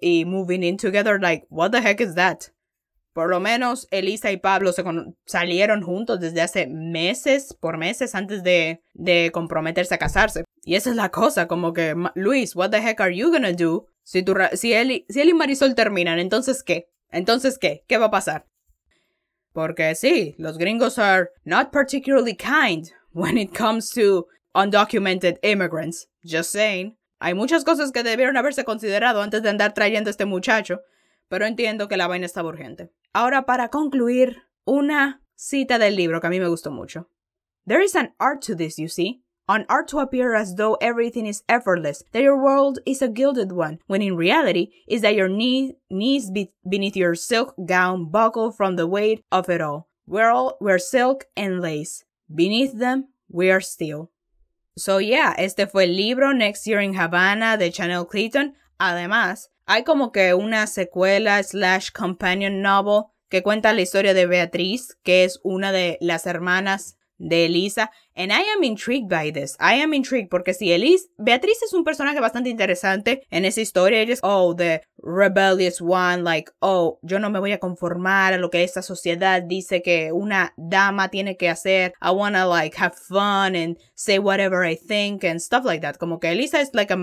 y 0.00 0.24
moving 0.24 0.64
in 0.64 0.76
together. 0.76 1.20
Like, 1.20 1.46
what 1.48 1.70
the 1.70 1.78
heck 1.78 2.00
is 2.00 2.16
that? 2.16 2.38
Por 3.12 3.30
lo 3.30 3.38
menos 3.38 3.86
Elisa 3.92 4.32
y 4.32 4.36
Pablo 4.36 4.72
se 4.72 4.82
salieron 5.24 5.82
juntos 5.82 6.18
desde 6.18 6.40
hace 6.40 6.66
meses, 6.66 7.54
por 7.54 7.78
meses 7.78 8.16
antes 8.16 8.42
de, 8.42 8.82
de 8.94 9.30
comprometerse 9.32 9.94
a 9.94 9.98
casarse. 9.98 10.42
Y 10.64 10.74
esa 10.74 10.90
es 10.90 10.96
la 10.96 11.10
cosa, 11.10 11.46
como 11.46 11.72
que, 11.72 11.94
Luis, 12.16 12.56
what 12.56 12.70
the 12.70 12.78
heck 12.78 13.00
are 13.00 13.16
you 13.16 13.30
gonna 13.30 13.52
do? 13.52 13.86
Si, 14.02 14.24
tu, 14.24 14.34
si, 14.54 14.72
él, 14.72 15.04
si 15.08 15.20
él 15.20 15.28
y 15.28 15.34
Marisol 15.34 15.76
terminan, 15.76 16.18
entonces 16.18 16.64
¿qué? 16.64 16.88
Entonces, 17.14 17.58
¿qué? 17.58 17.84
¿Qué 17.86 17.96
va 17.96 18.06
a 18.06 18.10
pasar? 18.10 18.46
Porque 19.52 19.94
sí, 19.94 20.34
los 20.36 20.58
gringos 20.58 20.98
are 20.98 21.30
not 21.44 21.70
particularly 21.70 22.34
kind 22.34 22.90
when 23.12 23.38
it 23.38 23.56
comes 23.56 23.88
to 23.90 24.26
undocumented 24.52 25.38
immigrants. 25.42 26.08
Just 26.24 26.50
saying. 26.50 26.98
Hay 27.20 27.34
muchas 27.34 27.64
cosas 27.64 27.92
que 27.92 28.02
debieron 28.02 28.36
haberse 28.36 28.64
considerado 28.64 29.22
antes 29.22 29.44
de 29.44 29.48
andar 29.48 29.74
trayendo 29.74 30.10
a 30.10 30.10
este 30.10 30.24
muchacho, 30.24 30.80
pero 31.28 31.46
entiendo 31.46 31.86
que 31.86 31.96
la 31.96 32.08
vaina 32.08 32.26
estaba 32.26 32.48
urgente. 32.48 32.90
Ahora, 33.12 33.46
para 33.46 33.68
concluir, 33.68 34.42
una 34.64 35.22
cita 35.36 35.78
del 35.78 35.94
libro 35.94 36.20
que 36.20 36.26
a 36.26 36.30
mí 36.30 36.40
me 36.40 36.48
gustó 36.48 36.72
mucho. 36.72 37.08
There 37.64 37.82
is 37.82 37.94
an 37.94 38.12
art 38.18 38.42
to 38.46 38.56
this, 38.56 38.76
you 38.76 38.88
see. 38.88 39.23
An 39.46 39.66
art 39.68 39.88
to 39.88 39.98
appear 39.98 40.34
as 40.34 40.54
though 40.54 40.78
everything 40.80 41.26
is 41.26 41.42
effortless, 41.50 42.02
that 42.12 42.22
your 42.22 42.42
world 42.42 42.78
is 42.86 43.02
a 43.02 43.08
gilded 43.08 43.52
one, 43.52 43.78
when 43.86 44.00
in 44.00 44.16
reality 44.16 44.70
is 44.88 45.02
that 45.02 45.14
your 45.14 45.28
knee, 45.28 45.76
knees 45.90 46.30
be 46.30 46.52
beneath 46.66 46.96
your 46.96 47.14
silk 47.14 47.54
gown 47.66 48.10
buckle 48.10 48.50
from 48.50 48.76
the 48.76 48.86
weight 48.86 49.22
of 49.30 49.50
it 49.50 49.60
all. 49.60 49.88
We're 50.06 50.30
all 50.30 50.56
we're 50.60 50.78
silk 50.78 51.26
and 51.36 51.60
lace. 51.60 52.04
Beneath 52.34 52.78
them, 52.78 53.08
we 53.28 53.50
are 53.50 53.60
steel. 53.60 54.10
So 54.78 54.96
yeah, 54.96 55.34
este 55.36 55.66
fue 55.70 55.84
el 55.84 55.94
libro 55.94 56.32
Next 56.32 56.66
Year 56.66 56.80
in 56.80 56.94
Havana 56.94 57.58
de 57.58 57.70
Chanel 57.70 58.06
Clayton. 58.06 58.54
Además, 58.80 59.48
hay 59.66 59.82
como 59.82 60.10
que 60.10 60.32
una 60.32 60.66
secuela 60.66 61.42
slash 61.42 61.90
companion 61.90 62.62
novel 62.62 63.10
que 63.30 63.42
cuenta 63.42 63.74
la 63.74 63.82
historia 63.82 64.14
de 64.14 64.26
Beatriz, 64.26 64.96
que 65.04 65.24
es 65.24 65.38
una 65.42 65.70
de 65.70 65.98
las 66.00 66.26
hermanas 66.26 66.96
de 67.18 67.46
Elisa. 67.46 67.90
And 68.16 68.32
I 68.32 68.42
am 68.56 68.62
intrigued 68.62 69.08
by 69.08 69.30
this. 69.32 69.56
I 69.58 69.80
am 69.82 69.92
intrigued 69.92 70.30
porque 70.30 70.54
si 70.54 70.72
Elise, 70.72 71.08
Beatriz 71.18 71.62
es 71.62 71.72
un 71.72 71.84
personaje 71.84 72.20
bastante 72.20 72.50
interesante 72.50 73.26
en 73.30 73.44
esa 73.44 73.60
historia. 73.60 74.00
Ella 74.00 74.12
es, 74.12 74.20
oh, 74.22 74.54
the 74.54 74.82
rebellious 74.98 75.80
one, 75.80 76.22
like, 76.22 76.50
oh, 76.60 76.98
yo 77.02 77.18
no 77.18 77.30
me 77.30 77.40
voy 77.40 77.52
a 77.52 77.58
conformar 77.58 78.32
a 78.32 78.38
lo 78.38 78.50
que 78.50 78.62
esta 78.62 78.82
sociedad 78.82 79.42
dice 79.42 79.82
que 79.82 80.12
una 80.12 80.54
dama 80.56 81.08
tiene 81.08 81.36
que 81.36 81.48
hacer. 81.48 81.92
I 82.00 82.10
wanna 82.10 82.46
like 82.46 82.76
have 82.76 82.94
fun 82.94 83.56
and 83.56 83.76
say 83.94 84.18
whatever 84.18 84.64
I 84.64 84.76
think 84.76 85.24
and 85.24 85.40
stuff 85.40 85.64
like 85.64 85.82
that. 85.82 85.98
Como 85.98 86.20
que 86.20 86.30
Elisa 86.30 86.60
es 86.60 86.70
like 86.72 86.92
a, 86.92 86.96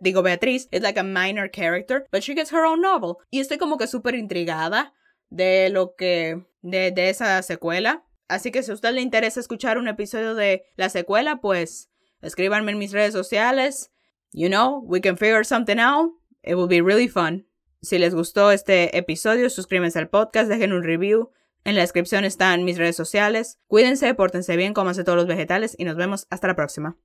digo, 0.00 0.22
Beatriz 0.22 0.68
es 0.70 0.82
like 0.82 0.98
a 0.98 1.04
minor 1.04 1.48
character, 1.48 2.06
but 2.12 2.22
she 2.22 2.34
gets 2.34 2.52
her 2.52 2.64
own 2.64 2.80
novel. 2.80 3.16
Y 3.30 3.40
estoy 3.40 3.58
como 3.58 3.78
que 3.78 3.86
súper 3.86 4.14
intrigada 4.14 4.92
de 5.30 5.70
lo 5.70 5.94
que, 5.96 6.42
de, 6.62 6.90
de 6.90 7.08
esa 7.08 7.42
secuela 7.42 8.04
Así 8.30 8.52
que 8.52 8.62
si 8.62 8.70
a 8.70 8.74
usted 8.74 8.92
le 8.92 9.00
interesa 9.00 9.40
escuchar 9.40 9.76
un 9.76 9.88
episodio 9.88 10.36
de 10.36 10.64
la 10.76 10.88
secuela, 10.88 11.40
pues 11.40 11.90
escríbanme 12.22 12.70
en 12.70 12.78
mis 12.78 12.92
redes 12.92 13.12
sociales. 13.12 13.90
You 14.30 14.48
know, 14.48 14.84
we 14.84 15.00
can 15.00 15.16
figure 15.16 15.44
something 15.44 15.78
out. 15.80 16.12
It 16.44 16.54
will 16.54 16.68
be 16.68 16.80
really 16.80 17.08
fun. 17.08 17.48
Si 17.82 17.98
les 17.98 18.14
gustó 18.14 18.52
este 18.52 18.96
episodio, 18.96 19.50
suscríbanse 19.50 19.98
al 19.98 20.10
podcast, 20.10 20.48
dejen 20.48 20.72
un 20.72 20.84
review. 20.84 21.32
En 21.64 21.74
la 21.74 21.80
descripción 21.80 22.24
están 22.24 22.64
mis 22.64 22.78
redes 22.78 22.94
sociales. 22.94 23.58
Cuídense, 23.66 24.14
pórtense 24.14 24.56
bien, 24.56 24.74
cómanse 24.74 25.02
todos 25.02 25.16
los 25.16 25.26
vegetales 25.26 25.74
y 25.76 25.84
nos 25.84 25.96
vemos 25.96 26.28
hasta 26.30 26.46
la 26.46 26.54
próxima. 26.54 26.96